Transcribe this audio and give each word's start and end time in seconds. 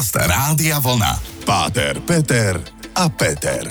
Podcast 0.00 0.32
Rádia 0.32 0.80
Vlna. 0.80 1.12
Páter, 1.44 2.00
Peter 2.00 2.56
a 2.96 3.12
Peter. 3.12 3.68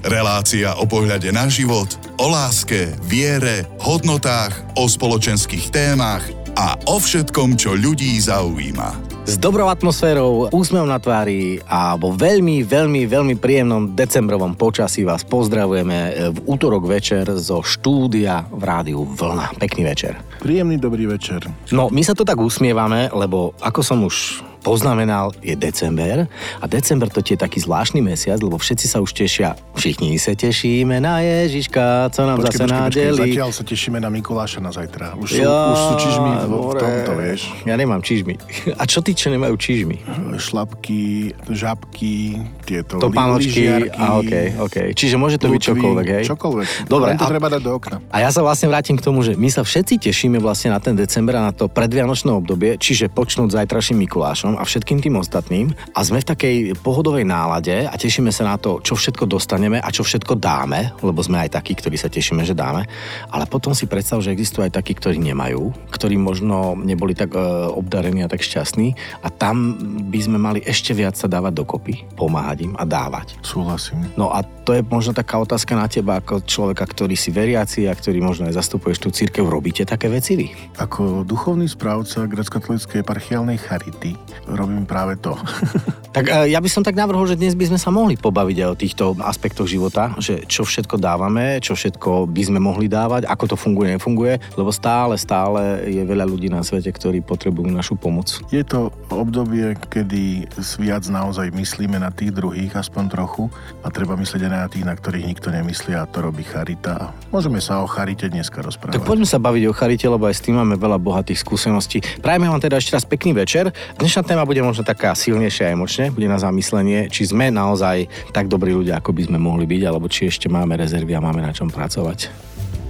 Relácia 0.00 0.72
o 0.80 0.88
pohľade 0.88 1.28
na 1.28 1.44
život, 1.52 1.92
o 2.16 2.32
láske, 2.32 2.96
viere, 3.04 3.68
hodnotách, 3.76 4.56
o 4.80 4.88
spoločenských 4.88 5.68
témach 5.68 6.24
a 6.56 6.72
o 6.88 6.96
všetkom, 6.96 7.60
čo 7.60 7.76
ľudí 7.76 8.16
zaujíma 8.16 9.12
s 9.28 9.36
dobrou 9.36 9.68
atmosférou, 9.68 10.48
úsmevom 10.56 10.88
na 10.88 10.96
tvári 10.96 11.60
a 11.68 12.00
vo 12.00 12.16
veľmi, 12.16 12.64
veľmi, 12.64 13.04
veľmi 13.04 13.36
príjemnom 13.36 13.92
decembrovom 13.92 14.56
počasí 14.56 15.04
vás 15.04 15.20
pozdravujeme 15.20 16.32
v 16.32 16.38
útorok 16.48 16.88
večer 16.88 17.28
zo 17.36 17.60
štúdia 17.60 18.48
v 18.48 18.62
rádiu 18.64 19.04
Vlna. 19.04 19.60
Pekný 19.60 19.84
večer. 19.84 20.16
Príjemný 20.40 20.80
dobrý 20.80 21.04
večer. 21.04 21.44
No, 21.68 21.92
my 21.92 22.00
sa 22.00 22.16
to 22.16 22.24
tak 22.24 22.40
usmievame, 22.40 23.12
lebo 23.12 23.52
ako 23.60 23.84
som 23.84 24.00
už 24.08 24.47
poznamenal, 24.60 25.32
je 25.40 25.54
december 25.54 26.26
a 26.60 26.66
december 26.66 27.06
to 27.08 27.22
je 27.22 27.38
taký 27.38 27.62
zvláštny 27.62 28.02
mesiac, 28.02 28.38
lebo 28.42 28.58
všetci 28.58 28.86
sa 28.88 28.98
už 28.98 29.14
tešia. 29.14 29.54
Všichni 29.78 30.18
sa 30.18 30.34
tešíme 30.34 30.98
na 30.98 31.22
Ježiška, 31.22 32.10
co 32.10 32.20
nám 32.26 32.42
počkej, 32.42 32.50
zase 32.50 32.62
počkej, 32.64 32.78
nádeli. 32.78 33.18
Počkej, 33.18 33.32
zatiaľ 33.34 33.50
sa 33.54 33.62
tešíme 33.62 33.98
na 34.02 34.08
Mikuláša 34.10 34.58
na 34.58 34.70
zajtra. 34.74 35.14
Už 35.20 35.28
sú, 35.38 35.44
už 35.44 35.78
sú 35.78 35.94
čižmy 36.02 36.30
v, 36.44 36.52
v 36.52 36.74
tomto, 36.78 37.12
vieš. 37.14 37.40
Ja 37.68 37.74
nemám 37.78 38.02
čižmy. 38.02 38.34
A 38.74 38.82
čo 38.88 38.98
tí, 39.04 39.12
čo 39.14 39.30
nemajú 39.30 39.54
čižmy? 39.54 39.96
Šlapky, 40.40 41.34
žabky, 41.52 42.42
tieto 42.64 42.98
Topánočky. 42.98 43.92
A 43.94 44.18
okay, 44.18 44.56
okay. 44.58 44.86
Čiže 44.96 45.20
môže 45.20 45.36
to 45.36 45.52
byť 45.52 45.60
čokoľvek, 45.72 46.06
hej? 46.06 46.24
Čokoľvek. 46.26 46.66
Dobre. 46.88 47.14
Len 47.14 47.20
to 47.20 47.26
a, 47.26 47.30
treba 47.30 47.48
dať 47.52 47.62
do 47.62 47.72
okna. 47.76 47.96
A 48.08 48.16
ja 48.24 48.32
sa 48.32 48.40
vlastne 48.40 48.72
vrátim 48.72 48.96
k 48.96 49.02
tomu, 49.04 49.20
že 49.20 49.36
my 49.36 49.48
sa 49.52 49.62
všetci 49.62 50.00
tešíme 50.08 50.40
vlastne 50.40 50.72
na 50.72 50.80
ten 50.80 50.96
december 50.96 51.36
a 51.36 51.50
na 51.50 51.52
to 51.52 51.68
predvianočné 51.68 52.32
obdobie, 52.32 52.80
čiže 52.80 53.12
počnúť 53.12 53.52
zajtraším 53.52 54.00
Mikulášom 54.08 54.47
Milanom 54.48 54.56
a 54.56 54.64
všetkým 54.64 55.04
tým 55.04 55.20
ostatným 55.20 55.76
a 55.92 56.00
sme 56.00 56.24
v 56.24 56.28
takej 56.32 56.56
pohodovej 56.80 57.28
nálade 57.28 57.84
a 57.84 57.92
tešíme 57.92 58.32
sa 58.32 58.48
na 58.48 58.56
to, 58.56 58.80
čo 58.80 58.96
všetko 58.96 59.28
dostaneme 59.28 59.76
a 59.76 59.88
čo 59.92 60.00
všetko 60.00 60.40
dáme, 60.40 60.96
lebo 61.04 61.20
sme 61.20 61.44
aj 61.44 61.60
takí, 61.60 61.76
ktorí 61.76 62.00
sa 62.00 62.08
tešíme, 62.08 62.40
že 62.48 62.56
dáme. 62.56 62.88
Ale 63.28 63.44
potom 63.44 63.76
si 63.76 63.84
predstav, 63.84 64.24
že 64.24 64.32
existujú 64.32 64.64
aj 64.64 64.72
takí, 64.80 64.96
ktorí 64.96 65.20
nemajú, 65.20 65.92
ktorí 65.92 66.16
možno 66.16 66.80
neboli 66.80 67.12
tak 67.12 67.36
e, 67.36 67.40
obdarení 67.68 68.24
a 68.24 68.32
tak 68.32 68.40
šťastní 68.40 68.96
a 69.20 69.28
tam 69.28 69.76
by 70.08 70.20
sme 70.24 70.38
mali 70.40 70.64
ešte 70.64 70.96
viac 70.96 71.20
sa 71.20 71.28
dávať 71.28 71.52
dokopy, 71.60 72.08
pomáhať 72.16 72.64
im 72.64 72.72
a 72.80 72.88
dávať. 72.88 73.36
Súhlasím. 73.44 74.00
No 74.16 74.32
a 74.32 74.40
to 74.64 74.76
je 74.76 74.84
možno 74.84 75.16
taká 75.16 75.40
otázka 75.40 75.76
na 75.76 75.88
teba 75.88 76.20
ako 76.20 76.44
človeka, 76.44 76.84
ktorý 76.84 77.16
si 77.16 77.32
veriaci 77.32 77.88
a 77.88 77.96
ktorý 77.96 78.20
možno 78.20 78.48
aj 78.48 78.56
zastupuješ 78.56 78.98
tú 79.00 79.08
církev. 79.12 79.44
Robíte 79.44 79.84
také 79.88 80.12
veci 80.12 80.36
vy? 80.36 80.48
Ako 80.76 81.24
duchovný 81.24 81.64
správca 81.68 82.28
grecko-katolíckej 82.28 83.00
eparchiálnej 83.00 83.56
charity 83.56 84.12
robím 84.48 84.84
práve 84.88 85.16
to. 85.20 85.36
tak 86.16 86.28
e, 86.28 86.52
ja 86.52 86.60
by 86.60 86.68
som 86.70 86.82
tak 86.84 86.96
navrhol, 86.96 87.28
že 87.28 87.36
dnes 87.36 87.52
by 87.52 87.68
sme 87.68 87.78
sa 87.80 87.92
mohli 87.92 88.16
pobaviť 88.16 88.56
aj 88.64 88.68
o 88.68 88.78
týchto 88.78 89.04
aspektoch 89.20 89.68
života, 89.68 90.14
že 90.20 90.44
čo 90.48 90.64
všetko 90.64 90.96
dávame, 91.00 91.60
čo 91.60 91.76
všetko 91.76 92.28
by 92.28 92.42
sme 92.44 92.60
mohli 92.62 92.86
dávať, 92.86 93.28
ako 93.28 93.54
to 93.54 93.56
funguje, 93.56 93.96
nefunguje, 93.96 94.40
lebo 94.56 94.70
stále, 94.72 95.18
stále 95.18 95.88
je 95.88 96.02
veľa 96.04 96.24
ľudí 96.28 96.48
na 96.48 96.62
svete, 96.62 96.92
ktorí 96.92 97.20
potrebujú 97.24 97.68
našu 97.68 97.98
pomoc. 97.98 98.30
Je 98.52 98.62
to 98.64 98.92
obdobie, 99.10 99.74
kedy 99.88 100.48
viac 100.78 101.04
naozaj 101.08 101.50
myslíme 101.50 101.98
na 101.98 102.12
tých 102.12 102.32
druhých, 102.36 102.76
aspoň 102.76 103.04
trochu, 103.10 103.50
a 103.82 103.88
treba 103.88 104.14
myslieť 104.14 104.42
aj 104.46 104.52
na 104.52 104.68
tých, 104.68 104.84
na 104.86 104.94
ktorých 104.94 105.24
nikto 105.26 105.48
nemyslí 105.50 105.96
a 105.96 106.06
to 106.06 106.22
robí 106.22 106.44
charita. 106.44 107.10
Môžeme 107.32 107.58
sa 107.58 107.80
o 107.82 107.86
charite 107.88 108.30
dneska 108.30 108.62
rozprávať. 108.62 109.00
Tak 109.00 109.08
poďme 109.08 109.26
sa 109.26 109.40
baviť 109.40 109.62
o 109.66 109.72
charite, 109.74 110.06
lebo 110.06 110.28
aj 110.28 110.36
s 110.38 110.44
tým 110.44 110.60
máme 110.60 110.76
veľa 110.78 110.98
bohatých 111.00 111.40
skúseností. 111.40 111.98
Prajme 112.20 112.46
vám 112.46 112.60
teda 112.62 112.78
ešte 112.78 112.94
raz 112.94 113.04
pekný 113.08 113.34
večer. 113.34 113.70
Dnešná 113.98 114.22
téma 114.22 114.37
bude 114.44 114.62
možno 114.62 114.82
taká 114.82 115.14
silnejšia 115.14 115.72
emočne, 115.72 116.10
bude 116.10 116.26
na 116.26 116.36
zamyslenie, 116.36 117.08
či 117.08 117.30
sme 117.30 117.48
naozaj 117.48 118.10
tak 118.34 118.50
dobrí 118.50 118.74
ľudia, 118.74 118.98
ako 118.98 119.14
by 119.14 119.22
sme 119.30 119.38
mohli 119.38 119.64
byť, 119.64 119.82
alebo 119.86 120.10
či 120.10 120.28
ešte 120.28 120.50
máme 120.50 120.76
rezervy 120.76 121.14
a 121.14 121.22
máme 121.22 121.40
na 121.40 121.54
čom 121.54 121.70
pracovať. 121.70 122.28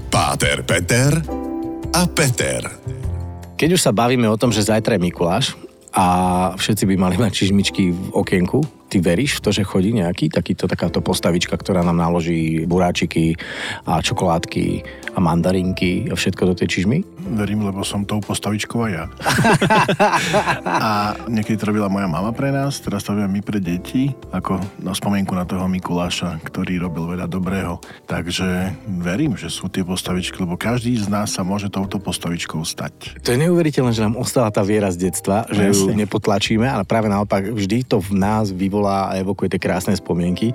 Páter, 0.08 0.64
Peter 0.64 1.20
a 1.92 2.02
Peter. 2.08 2.64
Keď 3.58 3.70
už 3.74 3.84
sa 3.84 3.92
bavíme 3.92 4.24
o 4.30 4.40
tom, 4.40 4.54
že 4.54 4.64
zajtra 4.64 4.96
je 4.96 5.04
Mikuláš 5.04 5.52
a 5.92 6.06
všetci 6.56 6.84
by 6.88 6.94
mali 6.96 7.16
mať 7.18 7.32
čižmičky 7.44 7.92
v 7.92 8.00
okienku, 8.14 8.77
Ty 8.88 9.04
veríš 9.04 9.38
v 9.38 9.42
to, 9.44 9.50
že 9.52 9.68
chodí 9.68 9.92
nejaký 9.92 10.32
takýto, 10.32 10.64
takáto 10.64 11.04
postavička, 11.04 11.60
ktorá 11.60 11.84
nám 11.84 12.00
naloží 12.00 12.64
buráčiky 12.64 13.36
a 13.84 14.00
čokoládky 14.00 14.82
a 15.12 15.18
mandarinky 15.20 16.08
a 16.08 16.16
všetko 16.16 16.42
do 16.48 16.54
tej 16.56 16.68
čižmy? 16.72 16.98
Verím, 17.36 17.68
lebo 17.68 17.84
som 17.84 18.08
tou 18.08 18.24
postavičkou 18.24 18.88
aj 18.88 18.92
ja. 18.96 19.04
a 20.88 21.12
niekedy 21.28 21.60
to 21.60 21.68
robila 21.68 21.92
moja 21.92 22.08
mama 22.08 22.32
pre 22.32 22.48
nás, 22.48 22.80
teraz 22.80 23.04
to 23.04 23.12
my 23.12 23.40
pre 23.44 23.60
deti, 23.60 24.08
ako 24.32 24.56
na 24.80 24.96
spomienku 24.96 25.36
na 25.36 25.44
toho 25.44 25.68
Mikuláša, 25.68 26.40
ktorý 26.48 26.80
robil 26.80 27.18
veľa 27.18 27.28
dobrého. 27.28 27.82
Takže 28.08 28.72
verím, 29.04 29.36
že 29.36 29.52
sú 29.52 29.68
tie 29.68 29.84
postavičky, 29.84 30.40
lebo 30.40 30.56
každý 30.56 30.96
z 30.96 31.12
nás 31.12 31.36
sa 31.36 31.44
môže 31.44 31.68
touto 31.68 32.00
postavičkou 32.00 32.64
stať. 32.64 33.20
To 33.20 33.36
je 33.36 33.42
neuveriteľné, 33.44 33.92
že 33.92 34.06
nám 34.08 34.16
ostala 34.16 34.48
tá 34.48 34.64
viera 34.64 34.88
z 34.88 35.12
detstva, 35.12 35.44
že 35.52 35.68
ju 35.68 35.92
nepotlačíme, 35.92 36.64
ale 36.64 36.88
práve 36.88 37.12
naopak 37.12 37.52
vždy 37.52 37.84
to 37.84 38.00
v 38.00 38.16
nás 38.16 38.48
vyvolá 38.48 38.77
volá 38.78 39.10
a 39.10 39.18
evokuje 39.18 39.50
tie 39.50 39.60
krásne 39.60 39.98
spomienky, 39.98 40.54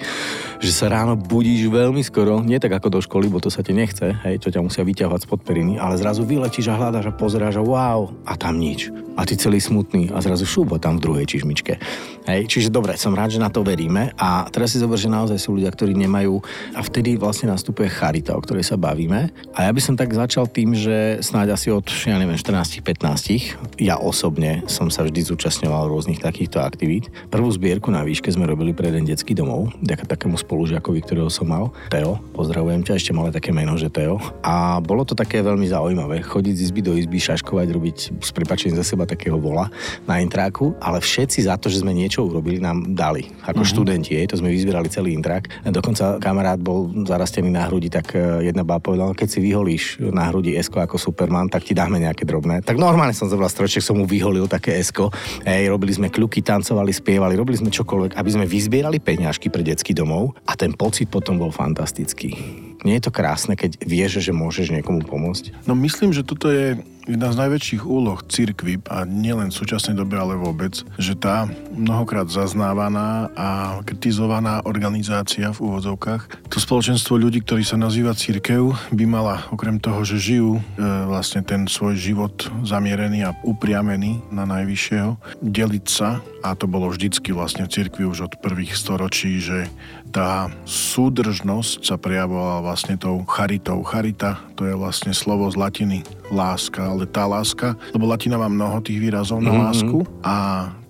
že 0.64 0.72
sa 0.72 0.88
ráno 0.88 1.20
budíš 1.20 1.68
veľmi 1.68 2.00
skoro, 2.00 2.40
nie 2.40 2.56
tak 2.56 2.80
ako 2.80 2.88
do 2.96 3.00
školy, 3.04 3.28
bo 3.28 3.44
to 3.44 3.52
sa 3.52 3.60
ti 3.60 3.76
nechce, 3.76 4.16
hej, 4.24 4.40
to 4.40 4.48
ťa 4.48 4.64
musia 4.64 4.88
vyťahovať 4.88 5.28
spod 5.28 5.44
periny, 5.44 5.76
ale 5.76 6.00
zrazu 6.00 6.24
vyletíš 6.24 6.72
a 6.72 6.80
hľadáš 6.80 7.12
a 7.12 7.14
pozeráš 7.14 7.60
a 7.60 7.64
wow, 7.64 8.16
a 8.24 8.40
tam 8.40 8.56
nič. 8.56 8.88
A 9.14 9.30
ty 9.30 9.38
celý 9.38 9.62
smutný 9.62 10.10
a 10.10 10.18
zrazu 10.26 10.42
šubo 10.42 10.82
tam 10.82 10.98
v 10.98 11.04
druhej 11.06 11.26
čižmičke. 11.30 11.78
Hej, 12.26 12.50
čiže 12.50 12.74
dobre, 12.74 12.98
som 12.98 13.14
rád, 13.14 13.36
že 13.36 13.44
na 13.44 13.52
to 13.52 13.62
veríme 13.62 14.10
a 14.18 14.50
teraz 14.50 14.74
si 14.74 14.82
zober, 14.82 14.98
že 14.98 15.12
naozaj 15.12 15.38
sú 15.38 15.54
ľudia, 15.60 15.70
ktorí 15.70 15.94
nemajú 15.94 16.42
a 16.74 16.82
vtedy 16.82 17.20
vlastne 17.20 17.54
nastupuje 17.54 17.94
charita, 17.94 18.34
o 18.34 18.42
ktorej 18.42 18.66
sa 18.66 18.80
bavíme. 18.80 19.30
A 19.54 19.70
ja 19.70 19.72
by 19.76 19.82
som 19.84 19.94
tak 19.94 20.16
začal 20.16 20.50
tým, 20.50 20.74
že 20.74 21.22
snáď 21.22 21.54
asi 21.54 21.70
od, 21.70 21.86
ja 22.10 22.18
neviem, 22.18 22.40
14-15, 22.40 23.78
ja 23.78 24.02
osobne 24.02 24.66
som 24.66 24.90
sa 24.90 25.06
vždy 25.06 25.30
zúčastňoval 25.30 25.94
rôznych 25.94 26.24
takýchto 26.24 26.64
aktivít. 26.64 27.14
Prvú 27.30 27.54
zbierku 27.54 27.94
na 27.94 28.02
výške 28.14 28.30
sme 28.30 28.46
robili 28.46 28.78
pre 28.78 28.94
jeden 28.94 29.10
detský 29.10 29.34
domov, 29.34 29.74
ďaká 29.82 30.06
takému 30.06 30.38
spolužiakovi, 30.38 31.02
ktorého 31.02 31.34
som 31.34 31.50
mal, 31.50 31.74
Teo. 31.90 32.22
Pozdravujem 32.38 32.86
ťa, 32.86 32.94
ešte 33.02 33.10
malé 33.10 33.34
také 33.34 33.50
meno, 33.50 33.74
že 33.74 33.90
Teo. 33.90 34.22
A 34.46 34.78
bolo 34.86 35.02
to 35.02 35.18
také 35.18 35.42
veľmi 35.42 35.66
zaujímavé, 35.66 36.22
chodiť 36.22 36.54
z 36.54 36.64
izby 36.70 36.82
do 36.86 36.94
izby, 36.94 37.18
šaškovať, 37.18 37.68
robiť 37.74 37.98
s 38.22 38.30
prepačením 38.30 38.78
za 38.78 38.86
seba 38.86 39.10
takého 39.10 39.42
vola 39.42 39.74
na 40.06 40.22
intráku, 40.22 40.78
ale 40.78 41.02
všetci 41.02 41.50
za 41.50 41.58
to, 41.58 41.74
že 41.74 41.82
sme 41.82 41.90
niečo 41.90 42.22
urobili, 42.22 42.62
nám 42.62 42.94
dali. 42.94 43.34
Ako 43.50 43.66
uh-huh. 43.66 43.74
študenti, 43.74 44.14
to 44.30 44.38
sme 44.38 44.54
vyzbierali 44.54 44.94
celý 44.94 45.18
intrak. 45.18 45.50
Dokonca 45.66 46.22
kamarát 46.22 46.62
bol 46.62 46.94
zarastený 47.10 47.50
na 47.50 47.66
hrudi, 47.66 47.90
tak 47.90 48.14
e, 48.14 48.46
jedna 48.46 48.62
baba 48.62 48.78
povedala, 48.78 49.18
keď 49.18 49.26
si 49.26 49.40
vyholíš 49.42 50.06
na 50.14 50.30
hrudi 50.30 50.54
esko 50.54 50.86
ako 50.86 51.02
Superman, 51.02 51.50
tak 51.50 51.66
ti 51.66 51.74
dáme 51.74 51.98
nejaké 51.98 52.30
drobné. 52.30 52.62
Tak 52.62 52.78
normálne 52.78 53.18
som 53.18 53.26
zobral 53.26 53.50
stroček, 53.50 53.82
som 53.82 53.98
mu 53.98 54.06
vyholil 54.06 54.46
také 54.46 54.78
esko. 54.78 55.10
Ej, 55.42 55.74
robili 55.74 55.96
sme 55.96 56.14
kľuky, 56.14 56.44
tancovali, 56.44 56.94
spievali, 56.94 57.34
robili 57.34 57.58
sme 57.58 57.74
čokoľvek, 57.74 58.03
aby 58.12 58.30
sme 58.30 58.44
vyzbierali 58.44 59.00
peňažky 59.00 59.48
pre 59.48 59.64
detský 59.64 59.96
domov 59.96 60.36
a 60.44 60.60
ten 60.60 60.76
pocit 60.76 61.08
potom 61.08 61.40
bol 61.40 61.56
fantastický. 61.56 62.36
Nie 62.84 63.00
je 63.00 63.08
to 63.08 63.16
krásne, 63.16 63.56
keď 63.56 63.80
vieš, 63.88 64.20
že 64.20 64.36
môžeš 64.36 64.76
niekomu 64.76 65.08
pomôcť? 65.08 65.64
No 65.64 65.72
myslím, 65.80 66.12
že 66.12 66.28
toto 66.28 66.52
je 66.52 66.76
jedna 67.08 67.32
z 67.32 67.40
najväčších 67.40 67.84
úloh 67.84 68.20
cirkvy 68.24 68.80
a 68.88 69.04
nielen 69.04 69.52
v 69.52 69.60
súčasnej 69.60 69.96
dobe, 69.98 70.16
ale 70.16 70.40
vôbec, 70.40 70.84
že 70.96 71.16
tá 71.18 71.48
mnohokrát 71.76 72.32
zaznávaná 72.32 73.28
a 73.36 73.80
kritizovaná 73.84 74.64
organizácia 74.64 75.52
v 75.52 75.60
úvodzovkách, 75.72 76.48
to 76.48 76.58
spoločenstvo 76.62 77.20
ľudí, 77.20 77.44
ktorí 77.44 77.66
sa 77.68 77.76
nazýva 77.76 78.16
cirkev, 78.16 78.72
by 78.96 79.06
mala 79.08 79.44
okrem 79.52 79.80
toho, 79.82 80.06
že 80.08 80.22
žijú 80.22 80.60
e, 80.60 80.62
vlastne 81.10 81.44
ten 81.44 81.68
svoj 81.68 82.00
život 82.00 82.36
zamierený 82.64 83.28
a 83.28 83.36
upriamený 83.44 84.24
na 84.32 84.48
najvyššieho, 84.48 85.44
deliť 85.44 85.86
sa 85.88 86.24
a 86.44 86.56
to 86.60 86.68
bolo 86.68 86.92
vždycky 86.92 87.32
vlastne 87.32 87.64
v 87.68 87.72
cirkvi 87.72 88.04
už 88.04 88.28
od 88.28 88.34
prvých 88.44 88.76
storočí, 88.76 89.40
že 89.40 89.72
tá 90.14 90.46
súdržnosť 90.70 91.82
sa 91.82 91.98
prejavovala 91.98 92.62
vlastne 92.62 92.96
tou 93.02 93.26
charitou. 93.26 93.82
Charita 93.82 94.38
to 94.54 94.70
je 94.70 94.78
vlastne 94.78 95.10
slovo 95.10 95.50
z 95.50 95.58
latiny 95.58 96.06
láska, 96.30 96.86
ale 96.86 97.10
tá 97.10 97.26
láska, 97.26 97.74
lebo 97.98 98.06
latina 98.06 98.38
má 98.38 98.46
mnoho 98.46 98.78
tých 98.86 99.02
výrazov 99.02 99.42
na 99.42 99.50
mm-hmm. 99.50 99.66
lásku 99.66 100.00
a 100.22 100.36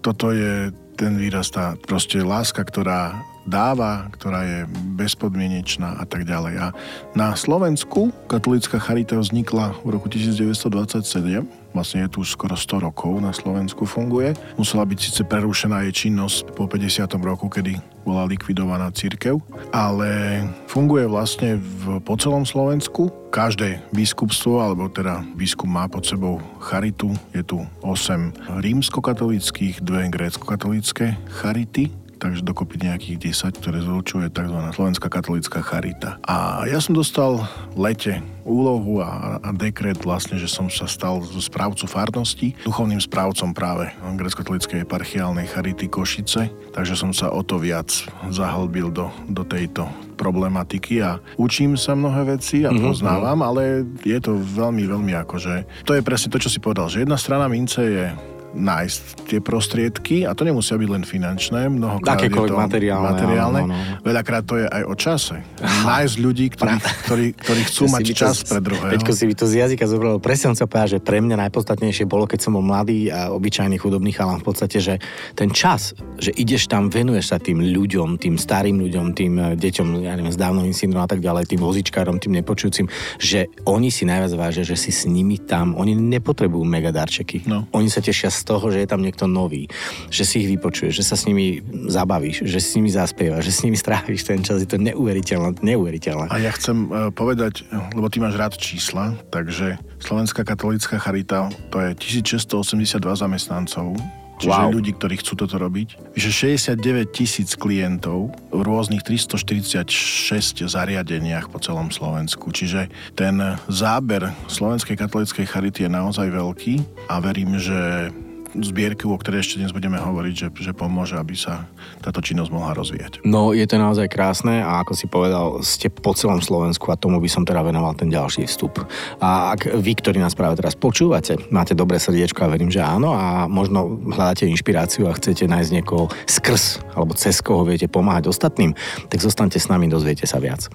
toto 0.03 0.35
je 0.35 0.75
ten 0.99 1.15
výraz, 1.15 1.49
tá 1.49 1.73
proste 1.79 2.21
láska, 2.21 2.61
ktorá 2.61 3.15
dáva, 3.43 4.07
ktorá 4.15 4.43
je 4.43 4.59
bezpodmienečná 4.95 5.99
a 5.99 6.05
tak 6.07 6.23
ďalej. 6.23 6.53
A 6.59 6.67
na 7.15 7.35
Slovensku 7.35 8.11
katolická 8.27 8.79
charita 8.79 9.19
vznikla 9.19 9.75
v 9.83 9.99
roku 9.99 10.07
1927 10.07 11.62
vlastne 11.73 12.05
je 12.07 12.15
tu 12.15 12.21
skoro 12.23 12.53
100 12.53 12.85
rokov 12.87 13.19
na 13.19 13.33
Slovensku 13.33 13.83
funguje. 13.83 14.37
Musela 14.55 14.85
byť 14.85 14.99
síce 15.01 15.21
prerušená 15.25 15.83
jej 15.89 16.07
činnosť 16.07 16.53
po 16.53 16.69
50. 16.69 17.09
roku, 17.19 17.49
kedy 17.49 17.81
bola 18.05 18.29
likvidovaná 18.29 18.91
církev, 18.93 19.39
ale 19.73 20.43
funguje 20.69 21.07
vlastne 21.09 21.57
v, 21.57 21.99
po 22.03 22.13
celom 22.19 22.45
Slovensku. 22.45 23.09
Každé 23.33 23.81
biskupstvo, 23.89 24.61
alebo 24.61 24.91
teda 24.91 25.25
biskup 25.33 25.65
má 25.65 25.89
pod 25.89 26.05
sebou 26.05 26.37
charitu, 26.61 27.15
je 27.33 27.41
tu 27.41 27.65
8 27.81 28.61
rímskokatolických, 28.61 29.81
2 29.81 30.13
grécko-katolické 30.13 31.17
charity, 31.41 31.89
takže 32.17 32.45
dokopy 32.45 32.87
nejakých 32.87 33.33
10, 33.33 33.59
ktoré 33.59 33.79
zlučuje 33.83 34.27
tzv. 34.31 34.57
Slovenská 34.73 35.07
katolická 35.11 35.59
charita. 35.61 36.17
A 36.23 36.65
ja 36.69 36.79
som 36.79 36.95
dostal 36.95 37.43
v 37.75 37.91
lete 37.91 38.13
úlohu 38.43 38.99
a, 38.99 39.39
a 39.39 39.49
dekret 39.55 40.03
vlastne, 40.03 40.35
že 40.35 40.51
som 40.51 40.67
sa 40.67 40.87
stal 40.87 41.23
správcu 41.23 41.87
farnosti, 41.87 42.55
duchovným 42.67 42.99
správcom 42.99 43.55
práve 43.55 43.87
grecko-katolíckej 44.03 44.83
eparchiálnej 44.83 45.47
charity 45.47 45.87
Košice, 45.87 46.51
takže 46.75 46.95
som 46.99 47.15
sa 47.15 47.31
o 47.31 47.39
to 47.41 47.59
viac 47.59 47.89
zahlbil 48.29 48.91
do, 48.91 49.07
do 49.31 49.47
tejto 49.47 49.87
problematiky 50.19 51.01
a 51.01 51.19
učím 51.39 51.79
sa 51.79 51.97
mnohé 51.97 52.37
veci 52.37 52.63
a 52.63 52.71
mm-hmm. 52.71 52.83
poznávam, 52.83 53.39
ale 53.41 53.87
je 54.03 54.19
to 54.19 54.37
veľmi, 54.37 54.85
veľmi 54.85 55.13
akože... 55.23 55.83
To 55.87 55.95
je 55.95 56.05
presne 56.05 56.29
to, 56.29 56.39
čo 56.39 56.51
si 56.51 56.59
povedal, 56.59 56.91
že 56.91 57.03
jedna 57.03 57.17
strana 57.17 57.47
mince 57.49 57.81
je 57.81 58.05
nájsť 58.53 59.01
tie 59.27 59.39
prostriedky 59.41 60.29
a 60.29 60.37
to 60.37 60.45
nemusia 60.45 60.77
byť 60.77 60.89
len 60.89 61.03
finančné, 61.03 61.67
mnohokrát 61.73 62.21
je 62.21 62.29
to 62.29 62.53
materiálne. 62.53 63.09
materiálne. 63.09 63.61
Áno, 63.65 63.73
áno. 63.73 64.05
Veľakrát 64.05 64.43
to 64.45 64.61
je 64.61 64.65
aj 64.69 64.83
o 64.85 64.95
čase. 64.95 65.35
Nájsť 65.61 66.15
ľudí, 66.21 66.45
ktorí, 66.53 66.75
ktorí, 67.05 67.27
ktorí 67.33 67.61
chcú 67.67 67.83
mať 67.89 68.03
čas 68.13 68.45
to, 68.45 68.53
pre 68.53 68.59
druhého. 68.61 68.93
Peťko 68.93 69.11
si 69.11 69.25
by 69.25 69.33
to 69.33 69.45
z 69.49 69.53
jazyka 69.65 69.85
zobral. 69.89 70.21
Presne 70.21 70.53
som 70.53 70.57
sa 70.63 70.65
povedal, 70.69 70.97
že 70.97 70.99
pre 71.01 71.17
mňa 71.19 71.49
najpodstatnejšie 71.49 72.05
bolo, 72.05 72.29
keď 72.29 72.39
som 72.45 72.53
bol 72.53 72.63
mladý 72.63 73.09
a 73.09 73.33
obyčajný 73.33 73.81
chudobný 73.81 74.13
chalán 74.13 74.45
v 74.45 74.53
podstate, 74.53 74.77
že 74.77 75.01
ten 75.33 75.49
čas, 75.49 75.97
že 76.21 76.29
ideš 76.37 76.69
tam, 76.69 76.93
venuješ 76.93 77.33
sa 77.33 77.37
tým 77.41 77.57
ľuďom, 77.57 78.21
tým 78.21 78.37
starým 78.37 78.77
ľuďom, 78.77 79.05
tým 79.17 79.33
eh, 79.41 79.45
deťom, 79.57 79.87
ja 80.05 80.13
neviem, 80.13 80.33
s 80.33 80.37
dávnovým 80.37 80.75
syndrom 80.77 81.01
a 81.01 81.09
tak 81.09 81.25
ďalej, 81.25 81.49
tým 81.49 81.61
vozičkárom, 81.61 82.21
tým 82.21 82.37
nepočujúcim, 82.37 82.85
že 83.17 83.49
oni 83.65 83.89
si 83.89 84.05
najviac 84.05 84.33
vážia, 84.37 84.63
že 84.63 84.77
si 84.77 84.93
s 84.93 85.09
nimi 85.09 85.41
tam, 85.41 85.73
oni 85.73 85.97
nepotrebujú 85.97 86.61
megadarčeky. 86.61 87.49
No. 87.49 87.65
Oni 87.73 87.89
sa 87.89 87.99
tešia 88.03 88.29
z 88.29 88.42
toho, 88.43 88.71
že 88.71 88.83
je 88.83 88.89
tam 88.89 89.01
niekto 89.01 89.25
nový, 89.25 89.67
že 90.11 90.23
si 90.27 90.43
ich 90.43 90.49
vypočuješ, 90.55 90.99
že 90.99 91.03
sa 91.03 91.15
s 91.15 91.25
nimi 91.27 91.63
zabavíš, 91.87 92.45
že 92.45 92.59
s 92.59 92.75
nimi 92.75 92.91
zaspievaš, 92.91 93.47
že 93.47 93.53
s 93.53 93.63
nimi 93.65 93.77
stráviš 93.79 94.21
ten 94.27 94.43
čas, 94.43 94.63
je 94.63 94.69
to 94.69 94.79
neuveriteľné, 94.79 95.59
neuveriteľné. 95.63 96.27
A 96.31 96.37
ja 96.39 96.51
chcem 96.55 96.87
uh, 96.87 97.09
povedať, 97.09 97.65
lebo 97.95 98.07
ty 98.07 98.19
máš 98.19 98.35
rád 98.39 98.53
čísla, 98.55 99.15
takže 99.31 99.79
Slovenská 100.03 100.43
katolická 100.43 100.99
charita 100.99 101.47
to 101.71 101.79
je 101.79 102.19
1682 102.21 102.99
zamestnancov, 102.99 103.95
čiže 104.43 104.51
wow. 104.51 104.71
ľudí, 104.73 104.91
ktorí 104.99 105.15
chcú 105.23 105.33
toto 105.39 105.55
robiť. 105.55 106.13
Vyše 106.17 106.59
69 106.59 107.15
tisíc 107.15 107.55
klientov 107.55 108.35
v 108.51 108.61
rôznych 108.61 108.99
346 109.05 110.67
zariadeniach 110.67 111.47
po 111.47 111.63
celom 111.63 111.87
Slovensku. 111.87 112.51
Čiže 112.51 112.91
ten 113.15 113.39
záber 113.71 114.35
Slovenskej 114.51 114.99
katolíckej 114.99 115.47
charity 115.47 115.87
je 115.87 115.91
naozaj 115.91 116.27
veľký 116.27 117.07
a 117.07 117.23
verím, 117.23 117.55
že 117.55 118.11
zbierku, 118.53 119.09
o 119.09 119.17
ktorej 119.17 119.41
ešte 119.41 119.59
dnes 119.61 119.73
budeme 119.73 119.97
hovoriť, 119.97 120.33
že, 120.33 120.47
že 120.53 120.71
pomôže, 120.77 121.17
aby 121.17 121.33
sa 121.33 121.65
táto 121.99 122.21
činnosť 122.21 122.51
mohla 122.53 122.77
rozvíjať. 122.77 123.25
No, 123.25 123.51
je 123.51 123.65
to 123.65 123.81
naozaj 123.81 124.09
krásne 124.09 124.61
a 124.61 124.81
ako 124.85 124.93
si 124.93 125.05
povedal, 125.09 125.59
ste 125.65 125.89
po 125.89 126.13
celom 126.13 126.39
Slovensku 126.39 126.89
a 126.93 126.99
tomu 126.99 127.17
by 127.17 127.29
som 127.29 127.43
teda 127.43 127.65
venoval 127.65 127.97
ten 127.97 128.13
ďalší 128.13 128.45
vstup. 128.45 128.85
A 129.17 129.57
ak 129.57 129.73
vy, 129.73 129.93
ktorí 129.97 130.21
nás 130.21 130.37
práve 130.37 130.59
teraz 130.59 130.77
počúvate, 130.77 131.39
máte 131.49 131.73
dobré 131.73 131.97
srdiečko 131.97 132.45
a 132.45 132.51
verím, 132.53 132.69
že 132.69 132.83
áno 132.83 133.15
a 133.17 133.49
možno 133.49 133.97
hľadáte 134.13 134.45
inšpiráciu 134.45 135.09
a 135.09 135.17
chcete 135.17 135.49
nájsť 135.49 135.71
niekoho 135.73 136.11
skrz 136.29 136.83
alebo 136.93 137.17
cez 137.17 137.41
koho 137.41 137.65
viete 137.65 137.89
pomáhať 137.89 138.29
ostatným, 138.29 138.77
tak 139.09 139.19
zostaňte 139.23 139.57
s 139.57 139.69
nami, 139.71 139.89
dozviete 139.89 140.29
sa 140.29 140.37
viac. 140.37 140.69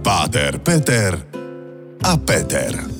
Páter, 0.00 0.62
Peter 0.62 1.18
a 2.06 2.14
Peter. 2.14 2.95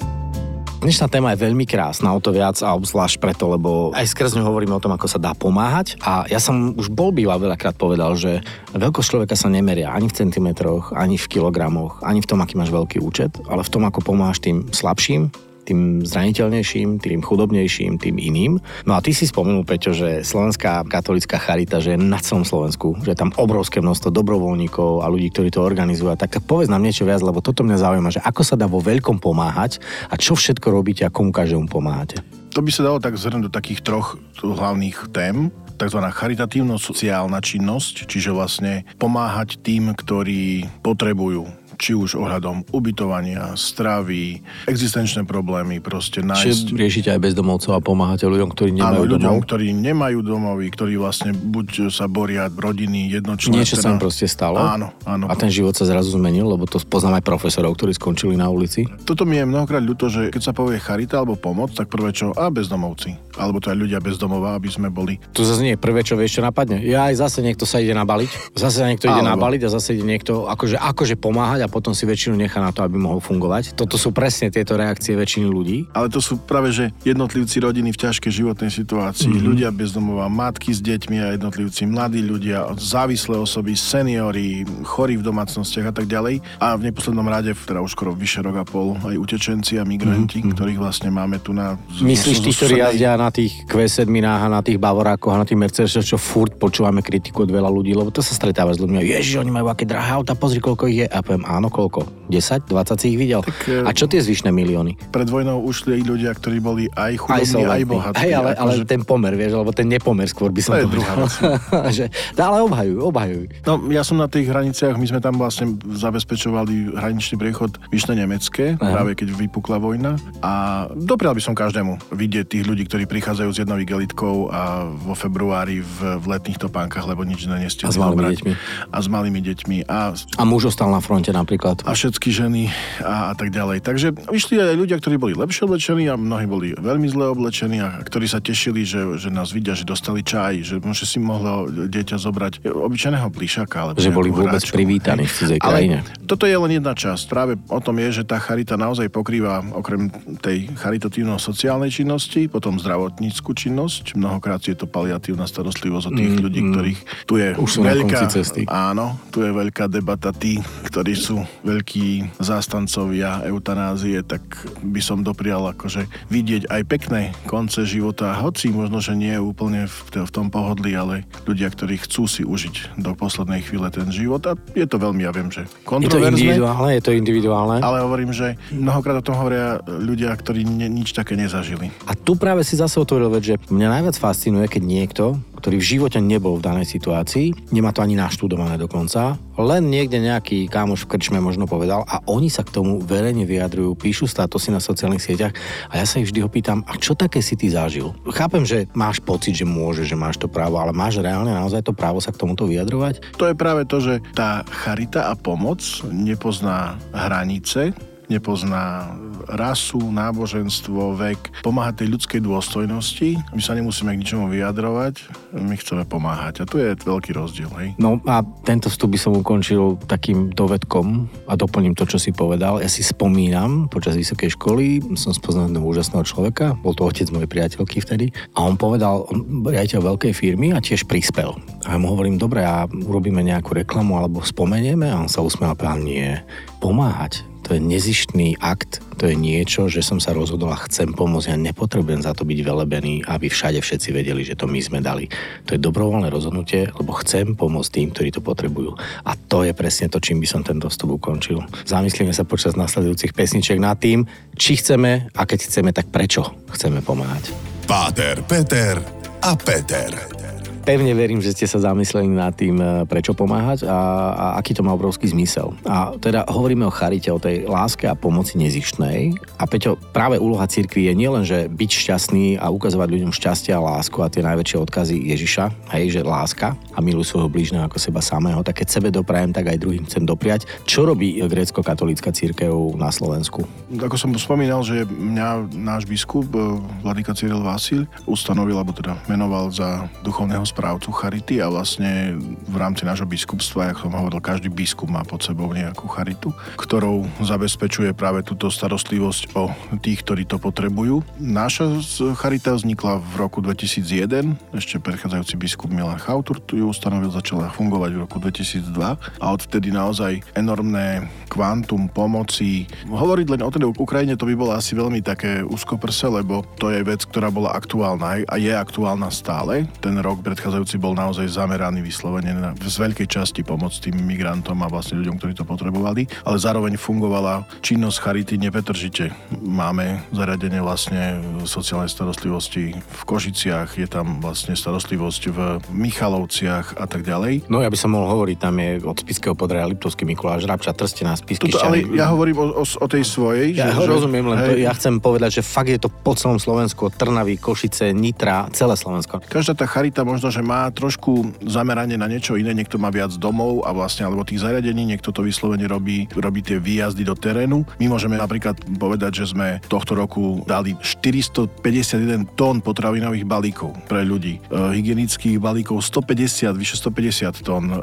Dnešná 0.77 1.09
téma 1.09 1.33
je 1.33 1.41
veľmi 1.49 1.65
krásna, 1.65 2.13
o 2.13 2.21
to 2.21 2.37
viac 2.37 2.61
a 2.61 2.77
obzvlášť 2.77 3.17
preto, 3.17 3.49
lebo 3.49 3.97
aj 3.97 4.13
skrz 4.13 4.37
ňu 4.37 4.45
hovoríme 4.45 4.77
o 4.77 4.83
tom, 4.83 4.93
ako 4.93 5.09
sa 5.09 5.17
dá 5.17 5.33
pomáhať. 5.33 5.97
A 6.05 6.29
ja 6.29 6.37
som 6.37 6.77
už 6.77 6.93
bol 6.93 7.17
býva 7.17 7.41
veľakrát 7.41 7.81
povedal, 7.81 8.13
že 8.15 8.45
veľkosť 8.77 9.09
človeka 9.09 9.35
sa 9.41 9.49
nemeria 9.49 9.97
ani 9.97 10.13
v 10.13 10.21
centimetroch, 10.21 10.93
ani 10.93 11.17
v 11.17 11.27
kilogramoch, 11.33 12.05
ani 12.05 12.21
v 12.21 12.29
tom, 12.29 12.45
aký 12.45 12.61
máš 12.61 12.77
veľký 12.77 13.01
účet, 13.01 13.33
ale 13.49 13.65
v 13.65 13.73
tom, 13.73 13.89
ako 13.89 14.05
pomáhaš 14.05 14.45
tým 14.45 14.69
slabším, 14.69 15.33
tým 15.67 16.07
zraniteľnejším, 16.07 17.03
tým 17.03 17.21
chudobnejším, 17.27 17.99
tým 17.99 18.17
iným. 18.23 18.63
No 18.87 18.95
a 18.95 19.03
ty 19.03 19.11
si 19.11 19.27
spomenul, 19.27 19.67
Peťo, 19.67 19.91
že 19.91 20.23
Slovenská 20.23 20.87
katolická 20.87 21.43
charita, 21.43 21.83
že 21.83 21.95
je 21.95 21.99
na 21.99 22.23
celom 22.23 22.47
Slovensku, 22.47 22.95
že 23.03 23.13
je 23.13 23.19
tam 23.19 23.35
obrovské 23.35 23.83
množstvo 23.83 24.15
dobrovoľníkov 24.15 25.03
a 25.03 25.11
ľudí, 25.11 25.35
ktorí 25.35 25.51
to 25.51 25.67
organizujú. 25.67 26.15
Tak 26.15 26.47
povedz 26.47 26.71
nám 26.71 26.87
niečo 26.87 27.03
viac, 27.03 27.19
lebo 27.21 27.43
toto 27.43 27.67
mňa 27.67 27.83
zaujíma, 27.83 28.15
že 28.15 28.23
ako 28.23 28.43
sa 28.47 28.55
dá 28.55 28.71
vo 28.71 28.79
veľkom 28.79 29.19
pomáhať 29.19 29.83
a 30.07 30.15
čo 30.15 30.39
všetko 30.39 30.71
robíte 30.71 31.03
a 31.03 31.11
komu 31.11 31.35
každému 31.35 31.67
pomáhate. 31.67 32.23
To 32.55 32.65
by 32.65 32.71
sa 32.73 32.89
dalo 32.89 33.03
tak 33.03 33.19
zhrnúť 33.21 33.51
do 33.51 33.53
takých 33.53 33.85
troch 33.85 34.17
hlavných 34.41 35.13
tém 35.13 35.53
tzv. 35.77 36.01
charitatívno-sociálna 36.01 37.37
činnosť, 37.45 38.09
čiže 38.09 38.33
vlastne 38.33 38.89
pomáhať 38.97 39.61
tým, 39.61 39.93
ktorí 39.93 40.65
potrebujú 40.81 41.45
či 41.77 41.93
už 41.93 42.17
ohľadom 42.19 42.73
ubytovania, 42.73 43.55
stravy, 43.55 44.41
existenčné 44.67 45.29
problémy, 45.29 45.79
proste 45.81 46.25
nájsť... 46.25 46.73
Čiže 46.73 46.77
riešite 46.77 47.09
aj 47.13 47.21
bezdomovcov 47.21 47.73
a 47.77 47.81
pomáhate 47.81 48.25
ľuďom, 48.27 48.49
ktorí 48.53 48.71
nemajú 48.75 49.03
Áno, 49.05 49.13
ľuďom, 49.17 49.33
domov? 49.37 49.45
ktorí 49.47 49.67
nemajú 49.77 50.19
domovy, 50.25 50.67
ktorí 50.73 50.95
vlastne 50.97 51.31
buď 51.37 51.93
sa 51.93 52.09
boria 52.09 52.49
rodiny, 52.49 53.13
jednočlenné... 53.13 53.63
Niečo 53.63 53.77
sa 53.79 53.93
im 53.93 54.01
proste 54.01 54.27
stalo? 54.27 54.59
Áno, 54.59 54.93
áno. 55.05 55.29
A 55.29 55.35
ten 55.37 55.53
život 55.53 55.77
sa 55.77 55.85
zrazu 55.85 56.17
zmenil, 56.17 56.49
lebo 56.49 56.65
to 56.65 56.81
poznám 56.83 57.21
aj 57.21 57.25
profesorov, 57.25 57.77
ktorí 57.77 57.93
skončili 57.95 58.35
na 58.35 58.49
ulici? 58.49 58.89
Toto 59.05 59.29
mi 59.29 59.37
je 59.37 59.45
mnohokrát 59.45 59.85
ľúto, 59.85 60.09
že 60.09 60.33
keď 60.33 60.43
sa 60.43 60.53
povie 60.57 60.81
charita 60.81 61.21
alebo 61.21 61.37
pomoc, 61.37 61.77
tak 61.77 61.93
prvé 61.93 62.11
čo, 62.17 62.33
a 62.33 62.49
bezdomovci. 62.49 63.37
Alebo 63.37 63.61
to 63.61 63.69
aj 63.69 63.77
ľudia 63.77 64.01
bez 64.01 64.17
domova, 64.17 64.57
aby 64.57 64.73
sme 64.73 64.89
boli. 64.89 65.21
Tu 65.37 65.45
zase 65.45 65.61
nie 65.61 65.77
je 65.77 65.81
prvé, 65.81 66.01
čo 66.01 66.17
vieš, 66.17 66.41
čo 66.41 66.43
napadne. 66.43 66.81
Ja 66.81 67.13
aj 67.13 67.21
zase 67.21 67.45
niekto 67.45 67.69
sa 67.69 67.85
ide 67.85 67.93
nabaliť. 67.93 68.57
Zase 68.57 68.81
sa 68.81 68.89
niekto 68.89 69.13
ide 69.13 69.21
alebo... 69.21 69.37
nabaliť 69.37 69.61
a 69.67 69.69
zase 69.69 69.93
ide 69.93 70.09
niekto 70.09 70.49
akože, 70.49 70.81
akože 70.81 71.21
pomáhať 71.21 71.61
a 71.65 71.66
potom 71.67 71.93
si 71.93 72.09
väčšinu 72.09 72.35
nechá 72.39 72.59
na 72.63 72.71
to, 72.73 72.83
aby 72.83 72.97
mohol 72.99 73.21
fungovať. 73.21 73.77
Toto 73.77 74.01
sú 74.01 74.11
presne 74.11 74.51
tieto 74.51 74.75
reakcie 74.75 75.15
väčšiny 75.15 75.47
ľudí. 75.47 75.79
Ale 75.93 76.09
to 76.09 76.19
sú 76.23 76.41
práve, 76.41 76.73
že 76.73 76.91
jednotlivci 77.03 77.63
rodiny 77.63 77.93
v 77.93 77.99
ťažkej 78.09 78.33
životnej 78.33 78.71
situácii, 78.73 79.31
mm-hmm. 79.31 79.47
ľudia 79.47 79.69
bezdomová, 79.75 80.27
matky 80.31 80.73
s 80.73 80.81
deťmi 80.81 81.17
a 81.23 81.27
jednotlivci, 81.37 81.89
mladí 81.89 82.21
ľudia, 82.23 82.71
závislé 82.77 83.37
osoby, 83.39 83.75
seniory, 83.79 84.67
chorí 84.87 85.19
v 85.21 85.27
domácnostiach 85.27 85.91
a 85.91 85.95
tak 85.95 86.07
ďalej. 86.07 86.43
A 86.61 86.77
v 86.79 86.91
neposlednom 86.91 87.27
rade, 87.27 87.53
teda 87.55 87.83
už 87.83 87.93
skoro 87.93 88.15
vyše 88.15 88.43
rok 88.43 88.57
a 88.61 88.65
pol, 88.65 88.97
aj 89.03 89.17
utečenci 89.17 89.79
a 89.81 89.85
migranti, 89.85 90.43
mm-hmm. 90.43 90.55
ktorých 90.55 90.79
vlastne 90.81 91.11
máme 91.11 91.39
tu 91.43 91.57
na... 91.57 91.81
Myslíš 92.01 92.39
tí, 92.43 92.51
ktorí 92.53 92.81
jazdia 92.83 93.17
na 93.17 93.31
tých 93.33 93.67
Q7 93.67 94.09
a 94.27 94.47
na 94.49 94.61
tých 94.61 94.79
Bavorákoch 94.79 95.33
a 95.35 95.43
na 95.43 95.47
tých 95.49 95.59
Mercedesoch, 95.59 96.05
čo 96.05 96.19
furt 96.21 96.55
počúvame 96.57 97.01
kritiku 97.01 97.47
od 97.47 97.51
veľa 97.51 97.71
ľudí, 97.71 97.95
lebo 97.95 98.11
to 98.11 98.21
sa 98.21 98.35
stretáva 98.37 98.75
s 98.75 98.79
ľuďmi. 98.83 99.03
Ježiš, 99.03 99.41
oni 99.41 99.53
majú 99.53 99.71
aké 99.73 99.89
drahé 99.89 100.19
auta, 100.19 100.35
pozri, 100.37 100.59
koľko 100.61 100.85
ich 100.91 101.05
je. 101.05 101.07
A 101.07 101.23
poviem, 101.23 101.45
áno, 101.57 101.73
koľko? 101.73 102.27
10, 102.29 102.67
20 102.69 103.01
si 103.01 103.07
ich 103.15 103.19
videl. 103.19 103.41
Tak, 103.41 103.87
a 103.87 103.91
čo 103.95 104.11
tie 104.11 104.19
zvyšné 104.19 104.51
milióny? 104.51 104.99
Pred 105.15 105.29
vojnou 105.31 105.63
ušli 105.63 106.03
ľudia, 106.03 106.35
ktorí 106.35 106.59
boli 106.59 106.91
aj 106.93 107.13
chudobní, 107.23 107.63
aj, 107.63 107.71
aj 107.71 107.83
bohatí. 107.87 108.19
Hej, 108.27 108.33
ale, 108.35 108.51
ale 108.59 108.73
že... 108.83 108.85
ten 108.85 109.03
pomer, 109.07 109.33
vieš, 109.39 109.59
alebo 109.59 109.71
ten 109.71 109.87
nepomer 109.87 110.27
skôr 110.27 110.51
by 110.51 110.61
som 110.63 110.75
to, 110.83 110.91
druhá 110.91 111.15
že, 111.97 112.11
ale 112.35 112.67
obhajujú, 112.67 112.99
obhajujú. 113.09 113.43
No, 113.63 113.73
ja 113.95 114.03
som 114.03 114.19
na 114.19 114.27
tých 114.27 114.51
hraniciach, 114.51 114.99
my 114.99 115.07
sme 115.07 115.21
tam 115.23 115.39
vlastne 115.39 115.79
zabezpečovali 115.87 116.99
hraničný 116.99 117.39
priechod 117.39 117.79
vyšné 117.95 118.19
nemecké, 118.27 118.75
Aha. 118.77 118.91
práve 118.91 119.15
keď 119.15 119.39
vypukla 119.39 119.79
vojna. 119.79 120.19
A 120.43 120.87
doprial 120.93 121.33
by 121.39 121.43
som 121.43 121.55
každému 121.55 122.11
vidieť 122.11 122.59
tých 122.59 122.65
ľudí, 122.67 122.85
ktorí 122.91 123.07
prichádzajú 123.07 123.51
s 123.55 123.59
jednou 123.63 123.79
igelitkou 123.79 124.51
a 124.51 124.91
vo 124.91 125.15
februári 125.15 125.81
v, 125.81 126.19
v 126.19 126.25
letných 126.27 126.59
topánkach, 126.59 127.07
lebo 127.07 127.23
nič 127.23 127.47
iné 127.47 127.67
nestihli. 127.67 127.91
A 127.91 127.95
s 127.95 127.99
malými 128.01 128.25
deťmi. 128.35 128.53
A 128.91 128.97
s 128.99 129.07
malými 129.07 129.41
deťmi. 129.41 129.77
A, 129.87 129.99
a 130.13 130.43
muž 130.43 130.69
ostal 130.69 130.91
na 130.91 130.99
fronte 130.99 131.31
napríklad. 131.47 131.87
A 131.87 131.95
všetky 131.95 132.35
ženy 132.35 132.75
a, 133.07 133.31
a 133.31 133.35
tak 133.39 133.55
ďalej. 133.55 133.87
Takže 133.87 134.11
vyšli 134.27 134.59
aj 134.59 134.75
ľudia, 134.75 134.99
ktorí 134.99 135.15
boli 135.15 135.39
lepšie 135.39 135.71
oblečení 135.71 136.11
a 136.11 136.19
mnohí 136.19 136.51
boli 136.51 136.75
veľmi 136.75 137.07
zle 137.07 137.31
oblečení 137.31 137.79
a 137.79 138.03
ktorí 138.03 138.27
sa 138.27 138.43
tešili, 138.43 138.83
že, 138.83 139.07
že 139.15 139.31
nás 139.31 139.55
vidia, 139.55 139.79
že 139.79 139.87
dostali 139.87 140.27
čaj, 140.27 140.67
že 140.67 140.75
môže 140.83 141.07
si 141.07 141.23
mohlo 141.23 141.71
dieťa 141.71 142.19
zobrať 142.19 142.67
obyčajného 142.67 143.31
plišaka. 143.31 143.77
Alebo 143.79 144.03
že 144.03 144.11
boli 144.11 144.35
vôbec 144.35 144.59
hráčku. 144.59 144.75
privítaní 144.75 145.31
v 145.31 145.33
cudzej 145.39 145.59
krajine. 145.63 146.03
Ale 146.03 146.27
toto 146.27 146.51
je 146.51 146.57
len 146.59 146.83
jedna 146.83 146.99
časť. 146.99 147.25
Práve 147.31 147.55
o 147.71 147.79
tom 147.79 148.03
je, 148.03 148.09
že 148.11 148.23
tá 148.27 148.43
charita 148.43 148.75
naozaj 148.75 149.07
pokrýva 149.15 149.63
okrem 149.71 150.11
tej 150.43 150.67
charitatívno-sociálnej 150.75 151.95
činnosti, 151.95 152.51
potom 152.51 152.83
zdravotníckú 152.83 153.55
činnosť. 153.55 154.19
Mnohokrát 154.19 154.59
je 154.67 154.75
to 154.75 154.91
paliatívna 154.91 155.47
starostlivosť 155.47 156.07
o 156.11 156.13
tých 156.19 156.33
mm, 156.35 156.43
ľudí, 156.43 156.61
mm. 156.67 156.71
ktorých 156.75 157.01
tu 157.31 157.35
je 157.39 157.49
Už 157.55 157.79
veľká. 157.79 158.27
Áno, 158.67 159.23
tu 159.31 159.47
je 159.47 159.55
veľká 159.55 159.87
debata 159.87 160.35
tí, 160.35 160.59
ktorí 160.91 161.15
sú 161.15 161.36
sú 161.37 161.69
veľkí 161.69 162.41
zástancovia 162.41 163.45
eutanázie, 163.45 164.25
tak 164.25 164.41
by 164.81 165.01
som 165.05 165.21
doprial 165.21 165.69
akože 165.77 166.09
vidieť 166.33 166.73
aj 166.73 166.83
pekné 166.89 167.21
konce 167.45 167.85
života, 167.85 168.33
hoci 168.41 168.73
možno, 168.73 169.05
že 169.05 169.13
nie 169.13 169.37
úplne 169.37 169.85
v, 169.85 170.25
v 170.25 170.31
tom 170.33 170.49
pohodli, 170.49 170.97
ale 170.97 171.29
ľudia, 171.45 171.69
ktorí 171.69 172.01
chcú 172.01 172.25
si 172.25 172.43
užiť 172.47 172.97
do 172.97 173.13
poslednej 173.13 173.61
chvíle 173.69 173.93
ten 173.93 174.09
život 174.09 174.41
a 174.49 174.57
je 174.73 174.87
to 174.89 174.97
veľmi, 174.97 175.29
ja 175.29 175.33
viem, 175.35 175.53
že 175.53 175.69
kontroverzné. 175.85 176.17
Je 176.17 176.25
to 176.25 176.41
individuálne, 176.41 176.91
je 176.97 177.03
to 177.05 177.13
individuálne. 177.13 177.77
Ale 177.85 177.99
hovorím, 178.01 178.33
že 178.33 178.57
mnohokrát 178.73 179.21
o 179.21 179.27
tom 179.27 179.37
hovoria 179.37 179.83
ľudia, 179.85 180.33
ktorí 180.33 180.65
ne, 180.65 180.89
nič 180.89 181.13
také 181.13 181.37
nezažili. 181.37 181.93
A 182.09 182.17
tu 182.17 182.39
práve 182.41 182.65
si 182.65 182.79
zase 182.79 182.97
otvoril 182.97 183.29
vec, 183.29 183.45
že 183.45 183.61
mňa 183.69 183.89
najviac 184.01 184.17
fascinuje, 184.17 184.65
keď 184.71 184.83
niekto, 184.87 185.25
ktorý 185.67 185.83
v 185.83 185.91
živote 185.99 186.23
nebol 186.23 186.63
v 186.63 186.63
danej 186.63 186.87
situácii, 186.87 187.75
nemá 187.75 187.91
to 187.91 187.99
ani 187.99 188.15
naštudované 188.15 188.79
dokonca, 188.79 189.35
len 189.59 189.91
niekde 189.91 190.23
nejaký 190.23 190.71
kámoš 190.71 191.03
v 191.03 191.19
krčme 191.19 191.43
možno 191.43 191.67
povedal 191.67 192.07
a 192.07 192.23
oni 192.31 192.47
sa 192.47 192.63
k 192.63 192.71
tomu 192.71 193.03
verejne 193.03 193.43
vyjadrujú, 193.43 193.99
píšu 193.99 194.31
statusy 194.31 194.71
na 194.71 194.79
sociálnych 194.79 195.27
sieťach 195.27 195.59
a 195.91 195.99
ja 195.99 196.07
sa 196.07 196.23
ich 196.23 196.31
vždy 196.31 196.47
opýtam, 196.47 196.87
a 196.87 196.95
čo 196.95 197.19
také 197.19 197.43
si 197.43 197.59
ty 197.59 197.67
zažil? 197.67 198.15
Chápem, 198.31 198.63
že 198.63 198.87
máš 198.95 199.19
pocit, 199.19 199.59
že 199.59 199.67
môže, 199.67 200.07
že 200.07 200.15
máš 200.15 200.39
to 200.39 200.47
právo, 200.47 200.79
ale 200.79 200.95
máš 200.95 201.19
reálne 201.19 201.51
naozaj 201.51 201.83
to 201.83 201.91
právo 201.91 202.23
sa 202.23 202.31
k 202.31 202.39
tomuto 202.39 202.71
vyjadrovať? 202.71 203.35
To 203.35 203.51
je 203.51 203.59
práve 203.59 203.91
to, 203.91 203.99
že 203.99 204.23
tá 204.39 204.63
charita 204.71 205.27
a 205.27 205.35
pomoc 205.35 205.83
nepozná 206.07 206.95
hranice, 207.11 207.91
nepozná 208.27 209.15
rasu, 209.47 209.99
náboženstvo, 209.99 211.15
vek, 211.15 211.63
pomáha 211.63 211.95
tej 211.95 212.19
ľudskej 212.19 212.43
dôstojnosti. 212.43 213.39
My 213.55 213.63
sa 213.63 213.79
nemusíme 213.79 214.11
k 214.15 214.21
ničomu 214.23 214.51
vyjadrovať, 214.51 215.15
my 215.55 215.75
chceme 215.79 216.03
pomáhať. 216.05 216.63
A 216.63 216.69
tu 216.69 216.83
je 216.83 216.99
veľký 216.99 217.31
rozdiel. 217.35 217.71
Hej? 217.79 217.89
No 218.03 218.19
a 218.27 218.43
tento 218.67 218.91
vstup 218.91 219.15
by 219.15 219.19
som 219.21 219.39
ukončil 219.39 219.99
takým 220.11 220.51
dovedkom 220.51 221.31
a 221.47 221.55
doplním 221.55 221.95
to, 221.95 222.05
čo 222.05 222.19
si 222.19 222.35
povedal. 222.35 222.83
Ja 222.83 222.91
si 222.91 223.07
spomínam, 223.07 223.87
počas 223.87 224.19
vysokej 224.19 224.59
školy 224.59 224.87
som 225.15 225.31
spoznal 225.31 225.71
jedného 225.71 225.87
úžasného 225.87 226.25
človeka, 226.27 226.75
bol 226.83 226.93
to 226.93 227.07
otec 227.07 227.31
mojej 227.31 227.49
priateľky 227.49 228.03
vtedy, 228.03 228.27
a 228.59 228.67
on 228.67 228.75
povedal, 228.75 229.27
on 229.31 229.63
riaditeľ 229.63 230.15
veľkej 230.15 230.33
firmy 230.35 230.75
a 230.75 230.83
tiež 230.83 231.07
prispel. 231.07 231.55
A 231.87 231.95
ja 231.95 231.99
mu 232.03 232.11
hovorím, 232.11 232.37
dobre, 232.41 232.67
a 232.67 232.91
urobíme 232.91 233.41
nejakú 233.47 233.79
reklamu 233.79 234.19
alebo 234.19 234.43
spomenieme? 234.43 235.07
A 235.07 235.23
on 235.23 235.31
sa 235.31 235.43
a 235.47 235.75
povedal, 235.79 236.03
nie, 236.03 236.35
pomáhať 236.83 237.56
to 237.67 237.75
je 237.75 237.83
nezištný 237.83 238.63
akt, 238.63 239.03
to 239.19 239.27
je 239.27 239.35
niečo, 239.35 239.91
že 239.91 239.99
som 239.99 240.23
sa 240.23 240.31
rozhodol 240.31 240.71
a 240.71 240.79
chcem 240.87 241.11
pomôcť. 241.11 241.51
Ja 241.51 241.59
nepotrebujem 241.59 242.23
za 242.23 242.31
to 242.31 242.47
byť 242.47 242.63
velebený, 242.63 243.27
aby 243.27 243.51
všade 243.51 243.83
všetci 243.83 244.15
vedeli, 244.15 244.47
že 244.47 244.55
to 244.55 244.71
my 244.71 244.79
sme 244.79 245.03
dali. 245.03 245.27
To 245.67 245.75
je 245.75 245.83
dobrovoľné 245.83 246.31
rozhodnutie, 246.31 246.87
lebo 246.95 247.11
chcem 247.27 247.59
pomôcť 247.59 247.91
tým, 247.91 248.09
ktorí 248.15 248.31
to 248.31 248.39
potrebujú. 248.39 248.95
A 249.27 249.35
to 249.35 249.67
je 249.67 249.75
presne 249.75 250.07
to, 250.07 250.23
čím 250.23 250.39
by 250.39 250.47
som 250.47 250.63
tento 250.63 250.87
vstup 250.87 251.19
ukončil. 251.19 251.67
Zamyslíme 251.83 252.31
sa 252.31 252.47
počas 252.47 252.79
nasledujúcich 252.79 253.35
pesničiek 253.35 253.83
nad 253.83 253.99
tým, 253.99 254.31
či 254.55 254.79
chceme 254.79 255.35
a 255.35 255.43
keď 255.43 255.59
chceme, 255.67 255.91
tak 255.91 256.15
prečo 256.15 256.47
chceme 256.71 257.03
pomáhať. 257.03 257.51
Páter, 257.91 258.47
Peter 258.47 259.03
a 259.43 259.59
Peter. 259.59 260.46
Pevne 260.87 261.19
verím, 261.19 261.43
že 261.43 261.51
ste 261.51 261.67
sa 261.67 261.83
zamysleli 261.83 262.31
nad 262.31 262.55
tým, 262.55 262.79
e, 262.79 263.03
prečo 263.11 263.35
pomáhať 263.35 263.91
a, 263.91 263.99
a 264.31 264.47
aký 264.63 264.71
to 264.71 264.87
má 264.87 264.95
obrovský 264.95 265.27
zmysel. 265.27 265.75
A 265.83 266.15
teda 266.15 266.47
hovoríme 266.47 266.87
o 266.87 266.95
charite, 266.95 267.27
o 267.35 267.43
tej 267.43 267.67
láske 267.67 268.07
a 268.07 268.15
pomoci 268.15 268.55
nezištnej. 268.55 269.35
A 269.59 269.67
Peťo, 269.67 269.99
práve 270.15 270.39
úloha 270.39 270.63
cirkvi 270.71 271.11
je 271.11 271.19
nielen, 271.19 271.43
že 271.43 271.67
byť 271.67 271.91
šťastný 271.91 272.63
a 272.63 272.71
ukazovať 272.71 273.19
ľuďom 273.19 273.35
šťastie 273.35 273.75
a 273.75 273.83
lásku 273.83 274.15
a 274.23 274.31
tie 274.31 274.47
najväčšie 274.47 274.79
odkazy 274.87 275.17
Ježiša, 275.35 275.91
hej, 275.91 276.15
že 276.15 276.21
láska 276.23 276.79
a 276.95 276.99
miluj 277.03 277.35
svojho 277.35 277.51
blížneho 277.51 277.83
ako 277.83 277.99
seba 277.99 278.23
samého, 278.23 278.63
tak 278.63 278.79
keď 278.79 278.87
sebe 278.87 279.09
doprajem, 279.11 279.51
tak 279.51 279.67
aj 279.67 279.83
druhým 279.83 280.07
chcem 280.07 280.23
dopriať. 280.23 280.71
Čo 280.87 281.03
robí 281.03 281.43
grécko-katolícka 281.43 282.31
církev 282.31 282.95
na 282.95 283.11
Slovensku? 283.11 283.67
Ako 283.91 284.15
som 284.15 284.31
spomínal, 284.39 284.87
že 284.87 285.03
mňa 285.03 285.67
náš 285.75 286.07
biskup, 286.07 286.47
e, 286.55 286.79
Vladika 287.03 287.35
Cyril 287.35 287.67
Vasil, 287.67 288.07
ustanovil, 288.23 288.79
alebo 288.79 288.95
teda 288.95 289.19
menoval 289.27 289.75
za 289.75 290.07
duchovného 290.23 290.63
správcu 290.77 291.09
Charity 291.09 291.65
a 291.65 291.73
vlastne 291.73 292.37
v 292.69 292.77
rámci 292.77 293.09
nášho 293.09 293.25
biskupstva, 293.25 293.97
ako 293.97 294.13
som 294.13 294.21
hovoril, 294.21 294.45
každý 294.45 294.69
biskup 294.69 295.09
má 295.09 295.25
pod 295.25 295.41
sebou 295.41 295.73
nejakú 295.73 296.05
charitu, 296.05 296.53
ktorou 296.77 297.25
zabezpečuje 297.41 298.13
práve 298.13 298.45
túto 298.45 298.69
starostlivosť 298.69 299.57
o 299.57 299.73
tých, 300.05 300.21
ktorí 300.21 300.45
to 300.45 300.61
potrebujú. 300.61 301.25
Naša 301.41 302.05
charita 302.37 302.77
vznikla 302.77 303.25
v 303.25 303.33
roku 303.41 303.65
2001, 303.65 304.77
ešte 304.77 305.01
predchádzajúci 305.01 305.57
biskup 305.57 305.89
Milan 305.89 306.21
Chautur 306.21 306.61
tu 306.61 306.77
ju 306.77 306.93
ustanovil, 306.93 307.33
začala 307.33 307.73
fungovať 307.73 308.11
v 308.13 308.19
roku 308.29 308.37
2002 308.37 309.41
a 309.41 309.47
odvtedy 309.49 309.89
naozaj 309.89 310.45
enormné 310.53 311.25
kvantum 311.49 312.13
pomoci. 312.13 312.85
Hovoriť 313.09 313.47
len 313.49 313.65
o 313.65 313.73
tej 313.73 313.89
Ukrajine 313.97 314.37
to 314.37 314.45
by 314.45 314.53
bolo 314.53 314.77
asi 314.77 314.93
veľmi 314.93 315.25
také 315.25 315.65
úzkoprse, 315.65 316.29
lebo 316.29 316.69
to 316.77 316.93
je 316.93 317.01
vec, 317.01 317.25
ktorá 317.25 317.49
bola 317.49 317.73
aktuálna 317.73 318.45
a 318.45 318.55
je 318.61 318.77
aktuálna 318.77 319.33
stále. 319.33 319.89
Ten 320.05 320.21
rok 320.21 320.45
pred 320.45 320.59
predchádzajúci 320.67 320.99
bol 320.99 321.15
naozaj 321.15 321.47
zameraný 321.47 322.03
vyslovene 322.03 322.51
na 322.51 322.75
z 322.75 322.99
veľkej 322.99 323.31
časti 323.31 323.63
pomoc 323.63 323.95
tým 324.03 324.19
migrantom 324.19 324.75
a 324.83 324.91
vlastne 324.91 325.23
ľuďom, 325.23 325.39
ktorí 325.39 325.55
to 325.55 325.63
potrebovali, 325.63 326.27
ale 326.43 326.59
zároveň 326.59 326.99
fungovala 326.99 327.63
činnosť 327.87 328.19
Charity 328.19 328.59
nepetržite. 328.59 329.31
Máme 329.63 330.27
zaradenie 330.35 330.83
vlastne 330.83 331.39
sociálnej 331.63 332.11
starostlivosti 332.11 332.99
v 332.99 333.23
Košiciach, 333.23 333.95
je 333.95 334.11
tam 334.11 334.43
vlastne 334.43 334.75
starostlivosť 334.75 335.43
v 335.55 335.59
Michalovciach 335.95 336.99
a 336.99 337.07
tak 337.07 337.23
ďalej. 337.23 337.71
No 337.71 337.79
ja 337.79 337.87
by 337.87 337.99
som 338.03 338.19
mohol 338.19 338.35
hovoriť, 338.35 338.57
tam 338.59 338.75
je 338.83 339.07
od 339.07 339.23
Spiského 339.23 339.55
podraja 339.55 339.87
Liptovský 339.87 340.27
Mikuláš, 340.27 340.67
Rabča, 340.67 340.99
Trstená, 340.99 341.39
Spisky, 341.39 341.71
Toto, 341.71 341.87
Ale 341.87 342.11
ja 342.11 342.27
hovorím 342.35 342.59
o, 342.59 342.83
o, 342.83 342.83
o 342.83 343.07
tej 343.07 343.23
svojej. 343.23 343.71
Ja 343.71 343.95
že, 343.95 344.03
rozumiem, 344.03 344.43
len 344.51 344.59
to, 344.59 344.83
ja 344.83 344.91
chcem 344.99 345.23
povedať, 345.23 345.59
že 345.59 345.63
fakt 345.63 345.95
je 345.95 346.03
to 346.03 346.11
po 346.11 346.35
celom 346.35 346.59
Slovensku, 346.59 347.07
Trnavy, 347.15 347.55
Košice, 347.55 348.11
Nitra, 348.11 348.67
celé 348.75 348.99
Slovensko. 348.99 349.39
Každá 349.47 349.79
tá 349.79 349.87
charita 349.87 350.27
možno, 350.27 350.56
že 350.57 350.65
má 350.65 350.89
trošku 350.89 351.53
zameranie 351.69 352.17
na 352.17 352.25
niečo 352.25 352.57
iné, 352.57 352.73
niekto 352.73 352.97
má 352.97 353.13
viac 353.13 353.37
domov 353.37 353.85
a 353.85 353.93
vlastne, 353.93 354.25
alebo 354.25 354.41
tých 354.41 354.65
zariadení, 354.65 355.05
niekto 355.05 355.29
to 355.29 355.45
vyslovene 355.45 355.85
robí, 355.85 356.25
robí 356.33 356.65
tie 356.65 356.81
výjazdy 356.81 357.29
do 357.29 357.37
terénu. 357.37 357.85
My 358.01 358.09
môžeme 358.09 358.41
napríklad 358.41 358.81
povedať, 358.97 359.45
že 359.45 359.53
sme 359.53 359.85
tohto 359.85 360.17
roku 360.17 360.65
dali 360.65 360.97
451 361.05 362.57
tón 362.57 362.81
potravinových 362.81 363.45
balíkov 363.45 363.93
pre 364.09 364.25
ľudí. 364.25 364.57
E, 364.57 364.97
hygienických 364.97 365.61
balíkov 365.61 366.01
150, 366.01 366.73
vyše 366.73 366.97
150 366.97 367.61
tón, 367.61 367.93
e, 367.93 367.97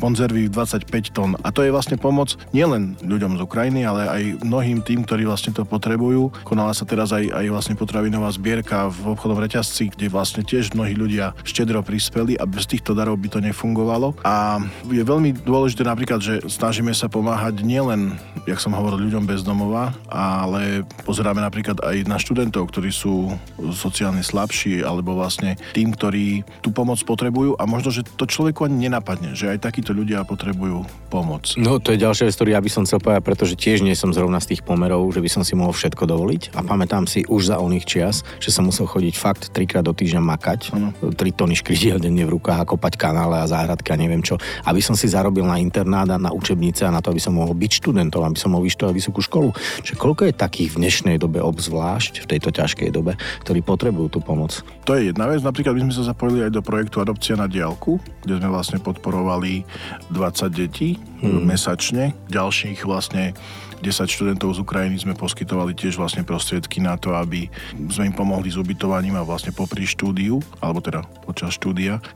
konzervy 0.00 0.48
25 0.48 1.12
tón. 1.12 1.36
A 1.44 1.52
to 1.52 1.60
je 1.60 1.68
vlastne 1.68 2.00
pomoc 2.00 2.40
nielen 2.56 2.96
ľuďom 3.04 3.36
z 3.36 3.44
Ukrajiny, 3.44 3.84
ale 3.84 4.08
aj 4.08 4.22
mnohým 4.48 4.80
tým, 4.80 5.04
ktorí 5.04 5.28
vlastne 5.28 5.52
to 5.52 5.68
potrebujú. 5.68 6.32
Konala 6.48 6.72
sa 6.72 6.88
teraz 6.88 7.12
aj, 7.12 7.28
aj 7.28 7.46
vlastne 7.52 7.76
potravinová 7.76 8.32
zbierka 8.32 8.88
v 8.88 9.12
obchodnom 9.12 9.44
reťazci, 9.44 9.92
kde 9.92 10.08
vlastne 10.08 10.40
tiež 10.40 10.72
mnohí 10.72 10.96
ľudia 10.96 11.36
štedro 11.44 11.84
pri 11.84 11.97
prispeli 11.98 12.38
a 12.38 12.46
bez 12.46 12.70
týchto 12.70 12.94
darov 12.94 13.18
by 13.18 13.26
to 13.26 13.42
nefungovalo. 13.42 14.14
A 14.22 14.62
je 14.86 15.02
veľmi 15.02 15.34
dôležité 15.42 15.82
napríklad, 15.82 16.22
že 16.22 16.38
snažíme 16.46 16.94
sa 16.94 17.10
pomáhať 17.10 17.66
nielen, 17.66 18.14
jak 18.46 18.62
som 18.62 18.70
hovoril, 18.70 19.10
ľuďom 19.10 19.26
bez 19.26 19.42
domova, 19.42 19.90
ale 20.06 20.86
pozeráme 21.02 21.42
napríklad 21.42 21.82
aj 21.82 22.06
na 22.06 22.22
študentov, 22.22 22.70
ktorí 22.70 22.94
sú 22.94 23.34
sociálne 23.74 24.22
slabší, 24.22 24.86
alebo 24.86 25.18
vlastne 25.18 25.58
tým, 25.74 25.90
ktorí 25.90 26.46
tú 26.62 26.70
pomoc 26.70 27.02
potrebujú 27.02 27.58
a 27.58 27.66
možno, 27.66 27.90
že 27.90 28.06
to 28.06 28.30
človeku 28.30 28.62
ani 28.70 28.86
nenapadne, 28.86 29.34
že 29.34 29.50
aj 29.50 29.66
takíto 29.66 29.90
ľudia 29.90 30.22
potrebujú 30.22 30.86
pomoc. 31.10 31.58
No 31.58 31.82
to 31.82 31.90
je 31.90 31.98
ďalšia 31.98 32.30
vec, 32.30 32.38
ktorú 32.38 32.54
ja 32.54 32.62
by 32.62 32.70
som 32.70 32.86
chcel 32.86 33.02
povedať, 33.02 33.26
pretože 33.26 33.58
tiež 33.58 33.82
nie 33.82 33.98
som 33.98 34.14
zrovna 34.14 34.38
z 34.38 34.54
tých 34.54 34.62
pomerov, 34.62 35.10
že 35.10 35.18
by 35.18 35.26
som 35.26 35.42
si 35.42 35.58
mohol 35.58 35.74
všetko 35.74 36.06
dovoliť. 36.06 36.54
A 36.54 36.62
pamätám 36.62 37.10
si 37.10 37.26
už 37.26 37.50
za 37.50 37.58
oných 37.58 37.84
čias, 37.90 38.22
že 38.38 38.54
som 38.54 38.70
musel 38.70 38.86
chodiť 38.86 39.14
fakt 39.18 39.50
trikrát 39.50 39.82
do 39.82 39.90
týždňa 39.90 40.22
makať, 40.22 40.60
ano. 40.76 40.94
3 41.00 41.16
tony 41.34 41.56
škriží 41.56 41.87
denne 41.96 42.28
v 42.28 42.36
rukách 42.36 42.76
kopať 42.76 43.00
kanále 43.00 43.40
a 43.40 43.48
záhradky 43.48 43.96
a 43.96 43.96
neviem 43.96 44.20
čo, 44.20 44.36
aby 44.68 44.84
som 44.84 44.92
si 44.92 45.08
zarobil 45.08 45.48
na 45.48 45.56
internát 45.56 46.04
a 46.12 46.20
na 46.20 46.28
učebnice 46.28 46.84
a 46.84 46.92
na 46.92 47.00
to, 47.00 47.08
aby 47.08 47.22
som 47.24 47.32
mohol 47.32 47.56
byť 47.56 47.80
študentom, 47.80 48.20
aby 48.20 48.36
som 48.36 48.52
mohol 48.52 48.68
vyštudovať 48.68 48.94
vysokú 48.94 49.24
školu. 49.24 49.56
Čiže 49.80 49.96
koľko 49.96 50.28
je 50.28 50.34
takých 50.36 50.76
v 50.76 50.80
dnešnej 50.84 51.16
dobe, 51.16 51.40
obzvlášť 51.40 52.28
v 52.28 52.36
tejto 52.36 52.52
ťažkej 52.52 52.92
dobe, 52.92 53.16
ktorí 53.48 53.64
potrebujú 53.64 54.12
tú 54.12 54.20
pomoc? 54.20 54.60
To 54.84 54.92
je 54.92 55.08
jedna 55.08 55.24
vec. 55.30 55.40
Napríklad 55.40 55.72
my 55.72 55.88
sme 55.88 55.94
sa 55.96 56.12
zapojili 56.12 56.44
aj 56.44 56.52
do 56.52 56.60
projektu 56.60 57.00
Adopcia 57.00 57.40
na 57.40 57.48
diálku, 57.48 57.96
kde 58.26 58.36
sme 58.36 58.52
vlastne 58.52 58.78
podporovali 58.82 59.64
20 60.12 60.52
detí 60.52 61.00
hmm. 61.22 61.46
mesačne. 61.46 62.12
Ďalších 62.28 62.82
vlastne 62.82 63.32
10 63.78 64.10
študentov 64.10 64.58
z 64.58 64.62
Ukrajiny 64.62 64.98
sme 64.98 65.14
poskytovali 65.14 65.70
tiež 65.74 65.94
vlastne 65.94 66.26
prostriedky 66.26 66.82
na 66.82 66.98
to, 66.98 67.14
aby 67.14 67.46
sme 67.94 68.10
im 68.10 68.14
pomohli 68.14 68.50
s 68.50 68.58
ubytovaním 68.58 69.14
a 69.14 69.22
vlastne 69.22 69.54
popri 69.54 69.86
štúdiu, 69.86 70.42
alebo 70.58 70.82
teda 70.82 71.06
počas 71.22 71.54
štúdia. 71.54 71.67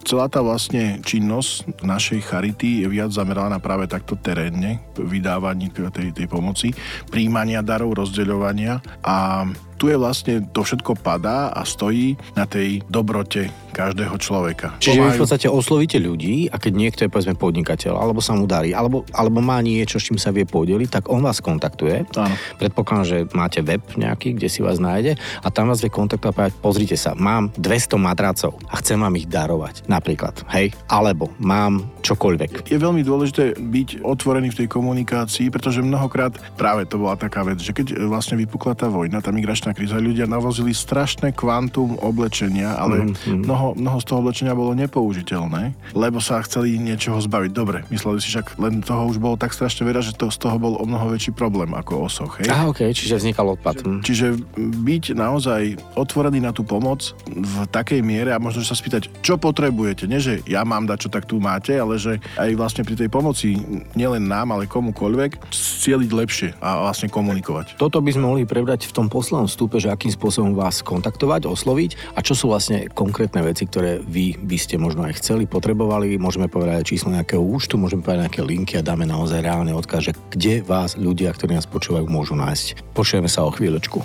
Celá 0.06 0.28
tá 0.28 0.40
vlastne 0.44 1.00
činnosť 1.02 1.82
našej 1.82 2.20
charity 2.24 2.84
je 2.84 2.86
viac 2.88 3.10
zameraná 3.10 3.58
práve 3.58 3.88
takto 3.88 4.18
terénne, 4.18 4.82
vydávaní 4.96 5.72
tej, 5.72 6.12
tej 6.14 6.26
pomoci, 6.28 6.70
príjmania 7.08 7.64
darov, 7.64 7.96
rozdeľovania 7.96 8.80
a 9.02 9.46
tu 9.82 9.90
je 9.90 9.98
vlastne, 9.98 10.46
to 10.54 10.62
všetko 10.62 11.02
padá 11.02 11.50
a 11.50 11.66
stojí 11.66 12.14
na 12.38 12.46
tej 12.46 12.86
dobrote 12.86 13.50
každého 13.74 14.14
človeka. 14.22 14.78
Čiže 14.78 15.02
vy 15.02 15.10
v 15.18 15.22
podstate 15.26 15.50
oslovíte 15.50 15.98
ľudí 15.98 16.46
a 16.46 16.62
keď 16.62 16.72
niekto 16.78 17.00
je 17.02 17.10
povedzme 17.10 17.34
podnikateľ, 17.34 17.98
alebo 17.98 18.22
sa 18.22 18.38
mu 18.38 18.46
darí, 18.46 18.70
alebo, 18.70 19.02
alebo 19.10 19.42
má 19.42 19.58
niečo, 19.58 19.98
s 19.98 20.06
čím 20.06 20.22
sa 20.22 20.30
vie 20.30 20.46
podeliť, 20.46 21.02
tak 21.02 21.04
on 21.10 21.26
vás 21.26 21.42
kontaktuje. 21.42 22.06
Áno. 22.14 22.36
Predpokladám, 22.62 23.08
že 23.08 23.18
máte 23.34 23.58
web 23.66 23.82
nejaký, 23.98 24.38
kde 24.38 24.46
si 24.46 24.62
vás 24.62 24.78
nájde 24.78 25.18
a 25.42 25.50
tam 25.50 25.66
vás 25.66 25.82
vie 25.82 25.90
kontaktovať 25.90 26.52
povedať, 26.52 26.60
pozrite 26.60 26.96
sa, 27.00 27.16
mám 27.16 27.48
200 27.56 27.96
madracov 27.96 28.52
a 28.68 28.78
chcem 28.78 29.00
vám 29.00 29.16
ich 29.16 29.26
darovať. 29.26 29.88
Napríklad, 29.88 30.44
hej, 30.52 30.76
alebo 30.86 31.32
mám 31.40 31.88
čokoľvek. 32.04 32.68
Je 32.68 32.78
veľmi 32.78 33.00
dôležité 33.00 33.56
byť 33.56 34.04
otvorený 34.04 34.52
v 34.52 34.58
tej 34.64 34.68
komunikácii, 34.68 35.48
pretože 35.48 35.80
mnohokrát 35.80 36.36
práve 36.60 36.84
to 36.84 37.00
bola 37.00 37.16
taká 37.16 37.42
vec, 37.46 37.58
že 37.58 37.72
keď 37.72 38.04
vlastne 38.04 38.36
vypukla 38.36 38.76
tá 38.76 38.92
vojna, 38.92 39.24
tá 39.24 39.32
migračná 39.32 39.71
kríza, 39.72 40.00
ľudia 40.00 40.28
navozili 40.28 40.72
strašné 40.72 41.34
kvantum 41.36 41.98
oblečenia, 42.00 42.76
ale 42.76 43.08
mm-hmm. 43.08 43.44
mnoho, 43.44 43.68
mnoho 43.76 43.98
z 44.00 44.06
toho 44.08 44.18
oblečenia 44.24 44.54
bolo 44.56 44.72
nepoužiteľné, 44.76 45.74
lebo 45.92 46.22
sa 46.22 46.40
chceli 46.44 46.76
niečoho 46.78 47.18
zbaviť. 47.20 47.50
Dobre, 47.52 47.84
mysleli 47.92 48.20
si 48.20 48.32
však, 48.32 48.56
len 48.60 48.80
toho 48.80 49.08
už 49.08 49.18
bolo 49.18 49.36
tak 49.36 49.52
strašne 49.56 49.84
veľa, 49.84 50.00
že 50.04 50.16
to, 50.16 50.30
z 50.30 50.38
toho 50.38 50.56
bol 50.56 50.78
o 50.78 50.84
mnoho 50.84 51.12
väčší 51.12 51.34
problém 51.34 51.72
ako 51.72 52.06
osoch. 52.08 52.40
Hej? 52.40 52.48
Aha, 52.52 52.70
okay, 52.70 52.92
čiže 52.92 53.18
vznikal 53.18 53.56
odpad. 53.58 53.84
Hm. 53.84 54.00
Čiže 54.04 54.26
byť 54.58 55.04
naozaj 55.16 55.62
otvorený 55.96 56.40
na 56.40 56.54
tú 56.54 56.62
pomoc 56.62 57.12
v 57.28 57.54
takej 57.68 58.00
miere 58.04 58.30
a 58.32 58.42
možno 58.42 58.64
sa 58.64 58.76
spýtať, 58.76 59.08
čo 59.20 59.36
potrebujete. 59.36 60.06
Nie, 60.06 60.22
že 60.22 60.40
ja 60.46 60.62
mám 60.62 60.86
dať, 60.88 61.08
čo 61.08 61.10
tak 61.10 61.24
tu 61.26 61.40
máte, 61.42 61.74
ale 61.76 61.98
že 61.98 62.20
aj 62.38 62.50
vlastne 62.54 62.82
pri 62.86 62.96
tej 62.98 63.08
pomoci 63.08 63.58
nielen 63.96 64.24
nám, 64.28 64.54
ale 64.54 64.70
komukoľvek 64.70 65.50
cieliť 65.52 66.10
lepšie 66.10 66.48
a 66.60 66.88
vlastne 66.88 67.08
komunikovať. 67.10 67.76
Toto 67.76 67.98
by 67.98 68.10
sme 68.14 68.28
mohli 68.28 68.42
prebrať 68.46 68.88
v 68.90 68.92
tom 68.94 69.06
poslednom 69.10 69.48
vstupe, 69.62 69.78
že 69.78 69.94
akým 69.94 70.10
spôsobom 70.10 70.58
vás 70.58 70.82
kontaktovať, 70.82 71.46
osloviť 71.46 72.18
a 72.18 72.26
čo 72.26 72.34
sú 72.34 72.50
vlastne 72.50 72.90
konkrétne 72.90 73.46
veci, 73.46 73.70
ktoré 73.70 74.02
vy 74.02 74.34
by 74.34 74.58
ste 74.58 74.74
možno 74.74 75.06
aj 75.06 75.22
chceli, 75.22 75.46
potrebovali. 75.46 76.18
Môžeme 76.18 76.50
povedať 76.50 76.90
číslo 76.90 77.14
nejakého 77.14 77.38
účtu, 77.38 77.78
môžeme 77.78 78.02
povedať 78.02 78.26
nejaké 78.26 78.42
linky 78.42 78.74
a 78.74 78.82
dáme 78.82 79.06
naozaj 79.06 79.38
reálne 79.38 79.70
odkaz, 79.70 80.10
že 80.10 80.18
kde 80.34 80.66
vás 80.66 80.98
ľudia, 80.98 81.30
ktorí 81.30 81.54
nás 81.54 81.70
počúvajú, 81.70 82.10
môžu 82.10 82.34
nájsť. 82.34 82.90
Počujeme 82.90 83.30
sa 83.30 83.46
o 83.46 83.54
chvíľočku. 83.54 84.02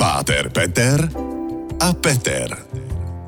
Páter 0.00 0.48
Peter 0.48 1.04
a 1.84 1.92
Peter 1.92 2.83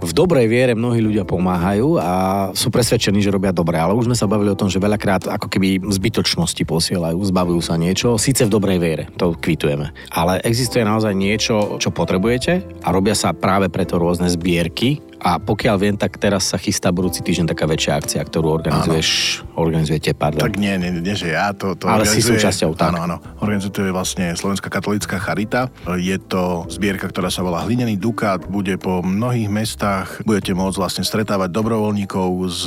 v 0.06 0.12
dobrej 0.14 0.46
viere 0.46 0.72
mnohí 0.78 1.02
ľudia 1.02 1.26
pomáhajú 1.26 1.98
a 1.98 2.12
sú 2.54 2.70
presvedčení, 2.70 3.18
že 3.18 3.34
robia 3.34 3.50
dobre, 3.50 3.74
ale 3.74 3.98
už 3.98 4.06
sme 4.06 4.16
sa 4.16 4.30
bavili 4.30 4.54
o 4.54 4.58
tom, 4.58 4.70
že 4.70 4.78
veľakrát 4.78 5.26
ako 5.26 5.50
keby 5.50 5.82
zbytočnosti 5.82 6.62
posielajú, 6.62 7.18
zbavujú 7.18 7.60
sa 7.60 7.74
niečo, 7.74 8.14
síce 8.14 8.46
v 8.46 8.54
dobrej 8.54 8.78
viere, 8.78 9.04
to 9.18 9.34
kvitujeme. 9.34 9.90
Ale 10.14 10.38
existuje 10.46 10.86
naozaj 10.86 11.10
niečo, 11.12 11.82
čo 11.82 11.90
potrebujete 11.90 12.82
a 12.86 12.88
robia 12.94 13.18
sa 13.18 13.34
práve 13.34 13.66
preto 13.66 13.98
rôzne 13.98 14.30
zbierky, 14.30 15.02
a 15.20 15.40
pokiaľ 15.40 15.76
viem, 15.80 15.96
tak 15.96 16.20
teraz 16.20 16.52
sa 16.52 16.60
chystá 16.60 16.92
budúci 16.92 17.24
týždeň 17.24 17.52
taká 17.56 17.64
väčšia 17.64 17.92
akcia, 17.96 18.20
ktorú 18.22 18.52
organizuješ, 18.52 19.08
áno. 19.42 19.64
organizujete, 19.64 20.12
pardon. 20.12 20.44
Tak 20.44 20.60
nie, 20.60 20.76
nie, 20.76 20.92
nie, 20.92 21.16
že 21.16 21.32
ja 21.32 21.50
to, 21.56 21.72
to 21.74 21.88
Ale 21.88 22.04
si 22.04 22.20
súčasťou, 22.20 22.76
tak. 22.76 22.92
Áno, 22.92 23.08
áno. 23.08 23.16
Organizuje 23.40 23.90
vlastne 23.90 24.36
Slovenská 24.36 24.68
katolická 24.68 25.16
charita. 25.16 25.72
Je 25.96 26.16
to 26.20 26.68
zbierka, 26.68 27.08
ktorá 27.08 27.32
sa 27.32 27.40
volá 27.40 27.64
Hlinený 27.64 27.96
dukát, 27.96 28.44
bude 28.44 28.76
po 28.76 29.00
mnohých 29.00 29.48
mestách, 29.48 30.20
budete 30.22 30.52
môcť 30.52 30.76
vlastne 30.76 31.04
stretávať 31.04 31.48
dobrovoľníkov 31.50 32.28
s 32.46 32.62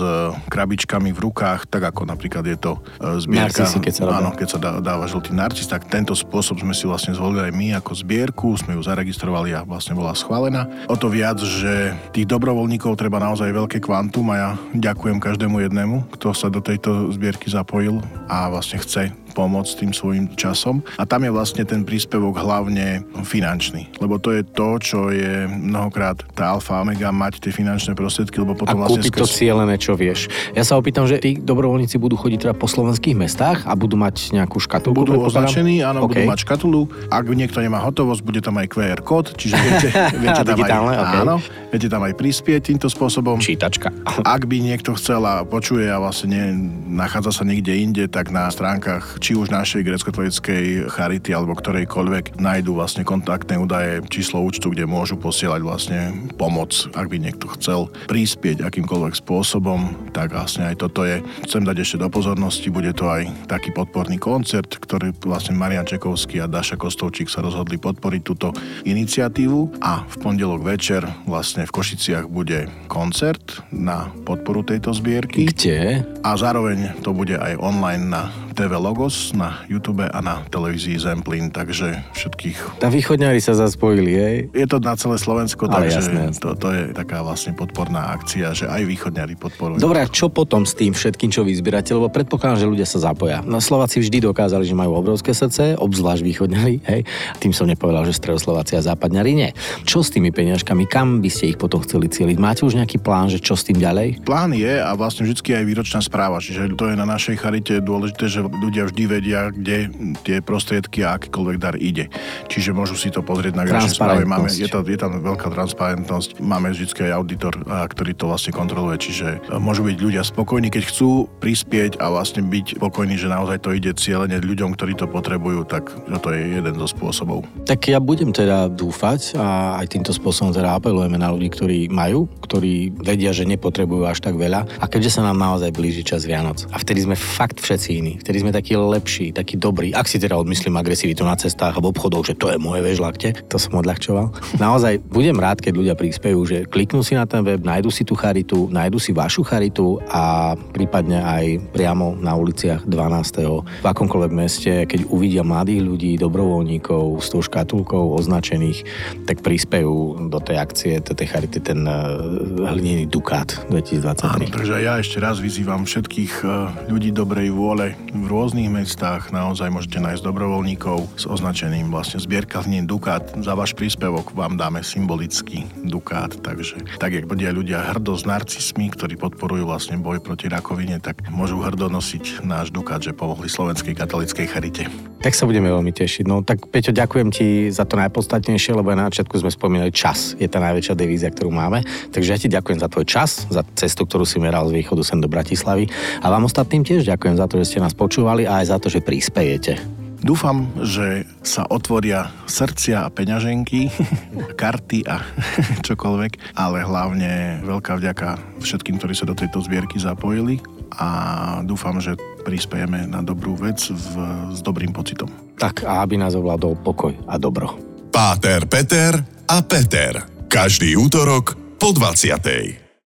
krabičkami 0.50 1.14
v 1.14 1.20
rukách, 1.20 1.70
tak 1.70 1.86
ako 1.94 2.10
napríklad 2.10 2.44
je 2.50 2.58
to 2.58 2.72
e, 2.76 3.22
zbierka. 3.22 3.64
Narcisy, 3.64 3.78
keď 3.80 3.94
sa 3.94 4.04
robia. 4.10 4.20
Áno, 4.20 4.30
keď 4.34 4.48
sa 4.50 4.58
dá, 4.58 4.72
dáva 4.82 5.06
žltý 5.06 5.32
narcis, 5.32 5.70
tak 5.70 5.86
tento 5.88 6.18
spôsob 6.18 6.60
sme 6.60 6.74
si 6.74 6.90
vlastne 6.90 7.14
zvolili 7.14 7.50
aj 7.50 7.54
my 7.54 7.68
ako 7.80 7.92
zbierku, 7.94 8.48
sme 8.58 8.76
ju 8.76 8.82
zaregistrovali 8.82 9.54
a 9.54 9.62
vlastne 9.64 9.94
bola 9.94 10.12
schválená. 10.18 10.68
O 10.90 10.98
to 10.98 11.08
viac, 11.08 11.38
že 11.40 11.94
tých 12.12 12.28
dobrovoľníkov 12.40 12.96
treba 12.96 13.20
naozaj 13.20 13.52
veľké 13.52 13.84
kvantum 13.84 14.32
a 14.32 14.36
ja 14.40 14.50
ďakujem 14.72 15.20
každému 15.20 15.60
jednému, 15.60 16.08
kto 16.16 16.32
sa 16.32 16.48
do 16.48 16.64
tejto 16.64 17.12
zbierky 17.12 17.52
zapojil 17.52 18.00
a 18.32 18.48
vlastne 18.48 18.80
chce 18.80 19.12
pomôcť 19.34 19.86
tým 19.86 19.92
svojim 19.94 20.26
časom. 20.36 20.82
A 20.98 21.04
tam 21.06 21.26
je 21.26 21.32
vlastne 21.32 21.64
ten 21.64 21.86
príspevok 21.86 22.40
hlavne 22.40 23.06
finančný, 23.24 23.90
lebo 24.02 24.18
to 24.18 24.34
je 24.36 24.42
to, 24.44 24.70
čo 24.82 25.00
je 25.14 25.46
mnohokrát 25.48 26.20
tá 26.34 26.56
alfa 26.56 26.82
omega 26.82 27.10
mať 27.14 27.44
tie 27.44 27.52
finančné 27.54 27.94
prostriedky, 27.94 28.42
lebo 28.42 28.56
potom 28.56 28.80
a 28.80 28.88
vlastne... 28.88 29.02
kúpiť 29.04 29.12
skres... 29.14 29.22
to 29.22 29.28
cieľené, 29.30 29.76
čo 29.78 29.94
vieš. 29.94 30.32
Ja 30.54 30.64
sa 30.66 30.80
opýtam, 30.80 31.06
že 31.06 31.22
tí 31.22 31.38
dobrovoľníci 31.38 32.00
budú 32.02 32.16
chodiť 32.18 32.50
teda 32.50 32.54
po 32.56 32.66
slovenských 32.66 33.16
mestách 33.16 33.68
a 33.68 33.74
budú 33.76 34.00
mať 34.00 34.34
nejakú 34.34 34.58
škatulku? 34.58 35.06
Budú 35.06 35.22
označení, 35.22 35.84
áno, 35.86 36.06
okay. 36.08 36.24
budú 36.26 36.32
mať 36.32 36.40
škatulu. 36.48 36.82
Ak 37.12 37.26
niekto 37.30 37.62
nemá 37.62 37.80
hotovosť, 37.84 38.22
bude 38.26 38.42
tam 38.42 38.58
aj 38.58 38.68
QR 38.72 39.00
kód, 39.04 39.36
čiže 39.36 39.56
viete, 39.60 39.90
viete 40.24 40.42
tam 40.44 40.58
aj, 40.90 40.98
okay. 40.98 41.20
áno, 41.24 41.36
viete 41.70 41.88
tam 41.88 42.02
aj 42.04 42.14
prispieť 42.18 42.62
týmto 42.74 42.88
spôsobom. 42.90 43.38
Čítačka. 43.38 43.94
Ak 44.26 44.50
by 44.50 44.58
niekto 44.60 44.96
chcel 44.98 45.22
a 45.24 45.46
počuje 45.46 45.88
a 45.88 46.02
vlastne 46.02 46.56
nachádza 46.90 47.42
sa 47.42 47.44
niekde 47.46 47.76
inde, 47.78 48.04
tak 48.10 48.34
na 48.34 48.50
stránkach 48.50 49.19
či 49.20 49.36
už 49.36 49.52
našej 49.52 49.84
grecko-katolíckej 49.84 50.88
charity 50.88 51.36
alebo 51.36 51.54
ktorejkoľvek 51.54 52.40
nájdú 52.40 52.80
vlastne 52.80 53.04
kontaktné 53.04 53.60
údaje, 53.60 54.00
číslo 54.08 54.40
účtu, 54.42 54.72
kde 54.72 54.88
môžu 54.88 55.20
posielať 55.20 55.62
vlastne 55.62 56.00
pomoc, 56.40 56.72
ak 56.96 57.12
by 57.12 57.18
niekto 57.20 57.52
chcel 57.60 57.92
prispieť 58.08 58.64
akýmkoľvek 58.64 59.20
spôsobom, 59.20 60.12
tak 60.16 60.32
vlastne 60.32 60.72
aj 60.72 60.76
toto 60.80 61.04
je. 61.04 61.20
Chcem 61.44 61.68
dať 61.68 61.78
ešte 61.84 61.98
do 62.00 62.08
pozornosti, 62.08 62.72
bude 62.72 62.96
to 62.96 63.12
aj 63.12 63.28
taký 63.52 63.76
podporný 63.76 64.16
koncert, 64.16 64.80
ktorý 64.80 65.12
vlastne 65.22 65.60
Marian 65.60 65.86
Čekovský 65.86 66.40
a 66.40 66.48
Daša 66.48 66.80
Kostovčík 66.80 67.28
sa 67.28 67.44
rozhodli 67.44 67.76
podporiť 67.76 68.22
túto 68.24 68.56
iniciatívu 68.88 69.84
a 69.84 70.08
v 70.08 70.16
pondelok 70.24 70.64
večer 70.64 71.04
vlastne 71.28 71.68
v 71.68 71.76
Košiciach 71.76 72.26
bude 72.32 72.72
koncert 72.88 73.62
na 73.70 74.08
podporu 74.24 74.64
tejto 74.64 74.96
zbierky. 74.96 75.52
Kde? 75.52 76.08
A 76.24 76.30
zároveň 76.40 76.96
to 77.04 77.12
bude 77.12 77.36
aj 77.36 77.60
online 77.60 78.08
na 78.08 78.32
TV 78.60 78.76
Logos 78.76 79.32
na 79.32 79.64
YouTube 79.72 80.04
a 80.04 80.20
na 80.20 80.44
televízii 80.52 81.00
Zemplín, 81.00 81.48
takže 81.48 81.96
všetkých... 82.12 82.84
Tá 82.84 82.92
východňári 82.92 83.40
sa 83.40 83.56
zaspojili, 83.56 84.12
hej? 84.12 84.36
Je 84.52 84.68
to 84.68 84.84
na 84.84 85.00
celé 85.00 85.16
Slovensko, 85.16 85.72
Ale 85.72 85.88
takže 85.88 86.04
jasné, 86.04 86.20
jasné. 86.28 86.44
To, 86.44 86.50
to 86.60 86.68
je 86.76 86.82
taká 86.92 87.24
vlastne 87.24 87.56
podporná 87.56 88.12
akcia, 88.20 88.52
že 88.52 88.68
aj 88.68 88.84
východňári 88.84 89.40
podporujú. 89.40 89.80
Dobre, 89.80 90.04
a 90.04 90.12
čo 90.12 90.28
potom 90.28 90.68
s 90.68 90.76
tým 90.76 90.92
všetkým, 90.92 91.32
čo 91.32 91.48
vy 91.48 91.56
zbierate? 91.56 91.96
Lebo 91.96 92.12
predpokladám, 92.12 92.60
že 92.60 92.68
ľudia 92.68 92.84
sa 92.84 93.00
zapoja. 93.00 93.40
Na 93.48 93.64
Slováci 93.64 94.04
vždy 94.04 94.28
dokázali, 94.28 94.68
že 94.68 94.76
majú 94.76 94.92
obrovské 95.00 95.32
srdce, 95.32 95.80
obzvlášť 95.80 96.28
východňari, 96.28 96.76
hej? 96.92 97.08
Tým 97.40 97.56
som 97.56 97.64
nepovedal, 97.64 98.04
že 98.12 98.20
stredoslováci 98.20 98.76
a 98.76 98.84
západňari 98.84 99.32
nie. 99.40 99.50
Čo 99.88 100.04
s 100.04 100.12
tými 100.12 100.36
peniažkami? 100.36 100.84
Kam 100.84 101.24
by 101.24 101.32
ste 101.32 101.56
ich 101.56 101.58
potom 101.62 101.80
chceli 101.88 102.12
cieliť? 102.12 102.36
Máte 102.36 102.68
už 102.68 102.76
nejaký 102.76 103.00
plán, 103.00 103.32
že 103.32 103.40
čo 103.40 103.56
s 103.56 103.64
tým 103.64 103.80
ďalej? 103.80 104.28
Plán 104.28 104.52
je 104.52 104.84
a 104.84 104.92
vlastne 105.00 105.24
vždy 105.24 105.48
aj 105.48 105.64
výročná 105.64 106.04
správa, 106.04 106.44
čiže 106.44 106.76
to 106.76 106.92
je 106.92 107.00
na 107.00 107.08
našej 107.08 107.40
charite 107.40 107.80
dôležité, 107.80 108.28
že 108.28 108.49
ľudia 108.50 108.90
vždy 108.90 109.04
vedia, 109.06 109.54
kde 109.54 109.90
tie 110.26 110.42
prostriedky 110.42 111.06
a 111.06 111.16
akýkoľvek 111.22 111.58
dar 111.62 111.76
ide. 111.78 112.10
Čiže 112.50 112.74
môžu 112.74 112.98
si 112.98 113.14
to 113.14 113.22
pozrieť 113.22 113.54
na 113.56 113.64
výročnej 113.66 113.96
správe. 113.96 114.26
Máme, 114.26 114.50
je, 114.50 114.68
tam, 114.68 114.84
je 114.84 114.98
tam 114.98 115.12
veľká 115.22 115.48
transparentnosť. 115.54 116.42
Máme 116.42 116.74
vždy 116.74 117.10
aj 117.10 117.14
auditor, 117.14 117.54
ktorý 117.66 118.12
to 118.18 118.26
vlastne 118.30 118.52
kontroluje. 118.52 118.98
Čiže 119.00 119.28
e, 119.48 119.58
môžu 119.62 119.86
byť 119.86 119.98
ľudia 120.02 120.22
spokojní, 120.26 120.74
keď 120.74 120.84
chcú 120.90 121.30
prispieť 121.40 122.02
a 122.02 122.12
vlastne 122.12 122.44
byť 122.46 122.82
spokojní, 122.82 123.16
že 123.16 123.32
naozaj 123.32 123.62
to 123.62 123.76
ide 123.76 123.92
cieľene 123.96 124.42
ľuďom, 124.42 124.74
ktorí 124.74 124.98
to 124.98 125.06
potrebujú, 125.06 125.64
tak 125.70 125.92
to 126.20 126.30
je 126.34 126.60
jeden 126.60 126.76
zo 126.76 126.88
spôsobov. 126.90 127.46
Tak 127.70 127.92
ja 127.92 128.02
budem 128.02 128.34
teda 128.34 128.68
dúfať 128.72 129.38
a 129.38 129.80
aj 129.84 129.94
týmto 129.94 130.12
spôsobom 130.16 130.52
teda 130.56 130.76
apelujeme 130.76 131.20
na 131.20 131.30
ľudí, 131.30 131.52
ktorí 131.52 131.80
majú, 131.92 132.26
ktorí 132.42 132.96
vedia, 132.96 133.36
že 133.36 133.46
nepotrebujú 133.46 134.08
až 134.08 134.24
tak 134.24 134.36
veľa. 134.36 134.66
A 134.80 134.86
keďže 134.88 135.20
sa 135.20 135.26
nám 135.28 135.38
naozaj 135.40 135.76
blíži 135.76 136.02
čas 136.02 136.26
Vianoc 136.26 136.66
a 136.72 136.78
vtedy 136.80 137.06
sme 137.06 137.16
fakt 137.20 137.60
všetci 137.60 137.90
iní, 137.92 138.14
vtedy 138.20 138.39
sme 138.42 138.52
takí 138.56 138.74
lepší, 138.76 139.36
taký 139.36 139.60
dobrý. 139.60 139.92
Ak 139.92 140.08
si 140.08 140.18
teda 140.18 140.40
odmyslím 140.40 140.80
agresivitu 140.80 141.28
na 141.28 141.36
cestách 141.36 141.76
a 141.76 141.84
v 141.84 141.90
obchodoch, 141.92 142.26
že 142.26 142.38
to 142.40 142.50
je 142.50 142.58
moje 142.58 142.82
vežlakte, 142.82 143.36
to 143.48 143.58
som 143.60 143.78
odľahčoval. 143.80 144.32
Naozaj 144.64 145.04
budem 145.12 145.38
rád, 145.38 145.60
keď 145.60 145.74
ľudia 145.76 145.96
prispejú, 146.00 146.40
že 146.48 146.58
kliknú 146.66 147.04
si 147.04 147.16
na 147.16 147.28
ten 147.28 147.44
web, 147.44 147.60
nájdu 147.60 147.92
si 147.92 148.08
tú 148.08 148.16
charitu, 148.16 148.72
nájdu 148.72 148.98
si 148.98 149.12
vašu 149.12 149.44
charitu 149.44 150.00
a 150.08 150.56
prípadne 150.56 151.20
aj 151.20 151.46
priamo 151.76 152.16
na 152.18 152.36
uliciach 152.36 152.88
12. 152.88 153.84
v 153.84 153.86
akomkoľvek 153.86 154.32
meste, 154.32 154.74
keď 154.88 155.10
uvidia 155.12 155.44
mladých 155.44 155.82
ľudí, 155.84 156.12
dobrovoľníkov 156.20 157.20
s 157.20 157.28
tou 157.32 157.42
škatulkou 157.44 158.16
označených, 158.16 158.86
tak 159.26 159.42
prispejú 159.44 160.30
do 160.30 160.40
tej 160.40 160.58
akcie, 160.62 160.94
do 161.02 161.18
tej 161.18 161.28
charity 161.32 161.60
ten 161.60 161.84
uh, 161.84 162.22
hlinený 162.70 163.10
Dukát 163.10 163.66
2023. 163.74 164.46
Áno, 164.46 164.48
takže 164.54 164.76
ja 164.80 165.02
ešte 165.02 165.18
raz 165.18 165.42
vyzývam 165.42 165.84
všetkých 165.84 166.34
uh, 166.46 166.70
ľudí 166.88 167.10
dobrej 167.10 167.50
vôle 167.52 167.98
v 168.14 168.26
rôznych 168.30 168.70
mestách 168.70 169.34
naozaj 169.34 169.74
môžete 169.74 169.98
nájsť 169.98 170.22
dobrovoľníkov 170.22 171.18
s 171.18 171.26
označeným 171.26 171.90
vlastne 171.90 172.22
zbierkazním 172.22 172.86
Dukát. 172.86 173.26
Za 173.42 173.58
váš 173.58 173.74
príspevok 173.74 174.38
vám 174.38 174.54
dáme 174.54 174.86
symbolický 174.86 175.66
Dukát, 175.82 176.38
takže 176.38 176.78
tak, 177.02 177.18
jak 177.18 177.26
bude 177.26 177.50
ľudia 177.50 177.90
hrdo 177.90 178.14
s 178.14 178.30
narcismi, 178.30 178.94
ktorí 178.94 179.18
podporujú 179.18 179.66
vlastne 179.66 179.98
boj 179.98 180.22
proti 180.22 180.46
rakovine, 180.46 181.02
tak 181.02 181.26
môžu 181.34 181.58
hrdo 181.66 181.90
nosiť 181.90 182.46
náš 182.46 182.70
Dukát, 182.70 183.02
že 183.02 183.18
pomohli 183.18 183.50
Slovenskej 183.50 183.98
katolíckej 183.98 184.46
charite. 184.46 184.86
Tak 185.20 185.36
sa 185.36 185.44
budeme 185.44 185.68
veľmi 185.68 185.92
tešiť. 185.92 186.24
No 186.30 186.46
tak 186.46 186.72
Peťo, 186.72 186.96
ďakujem 186.96 187.28
ti 187.34 187.68
za 187.74 187.84
to 187.84 188.00
najpodstatnejšie, 188.00 188.72
lebo 188.72 188.96
na 188.96 189.12
začiatku 189.12 189.36
sme 189.36 189.52
spomínali 189.52 189.92
čas. 189.92 190.38
Je 190.40 190.48
tá 190.48 190.64
najväčšia 190.64 190.96
devízia, 190.96 191.28
ktorú 191.28 191.52
máme. 191.52 191.84
Takže 192.16 192.30
ja 192.30 192.40
ti 192.40 192.48
ďakujem 192.48 192.80
za 192.80 192.88
tvoj 192.88 193.04
čas, 193.04 193.44
za 193.52 193.68
cestu, 193.76 194.08
ktorú 194.08 194.24
si 194.24 194.40
meral 194.40 194.72
z 194.72 194.80
východu 194.80 195.04
sem 195.04 195.20
do 195.20 195.28
Bratislavy. 195.28 195.92
A 196.24 196.32
vám 196.32 196.48
ostatným 196.48 196.88
tiež 196.88 197.04
ďakujem 197.04 197.36
za 197.36 197.52
to, 197.52 197.60
že 197.60 197.68
ste 197.68 197.84
nás 197.84 197.92
počúvali 198.10 198.50
a 198.50 198.66
aj 198.66 198.74
za 198.74 198.78
to, 198.82 198.90
že 198.90 199.06
prispejete. 199.06 199.78
Dúfam, 200.26 200.66
že 200.82 201.30
sa 201.46 201.70
otvoria 201.70 202.34
srdcia 202.50 203.06
a 203.06 203.14
peňaženky, 203.14 203.86
karty 204.62 205.06
a 205.06 205.22
čokoľvek, 205.86 206.58
ale 206.58 206.82
hlavne 206.82 207.62
veľká 207.62 208.02
vďaka 208.02 208.58
všetkým, 208.66 208.98
ktorí 208.98 209.14
sa 209.14 209.30
do 209.30 209.38
tejto 209.38 209.62
zbierky 209.62 210.02
zapojili 210.02 210.58
a 210.98 211.62
dúfam, 211.62 212.02
že 212.02 212.18
prispejeme 212.50 213.06
na 213.06 213.22
dobrú 213.22 213.54
vec 213.54 213.78
v, 213.94 214.14
s 214.58 214.66
dobrým 214.66 214.90
pocitom. 214.90 215.30
Tak 215.62 215.86
a 215.86 216.02
aby 216.02 216.18
nás 216.18 216.34
ovládol 216.34 216.82
pokoj 216.82 217.14
a 217.30 217.38
dobro. 217.38 217.78
Páter, 218.10 218.66
Peter 218.66 219.22
a 219.46 219.62
Peter. 219.62 220.26
Každý 220.50 220.98
útorok 220.98 221.78
po 221.78 221.94
20. 221.94 222.89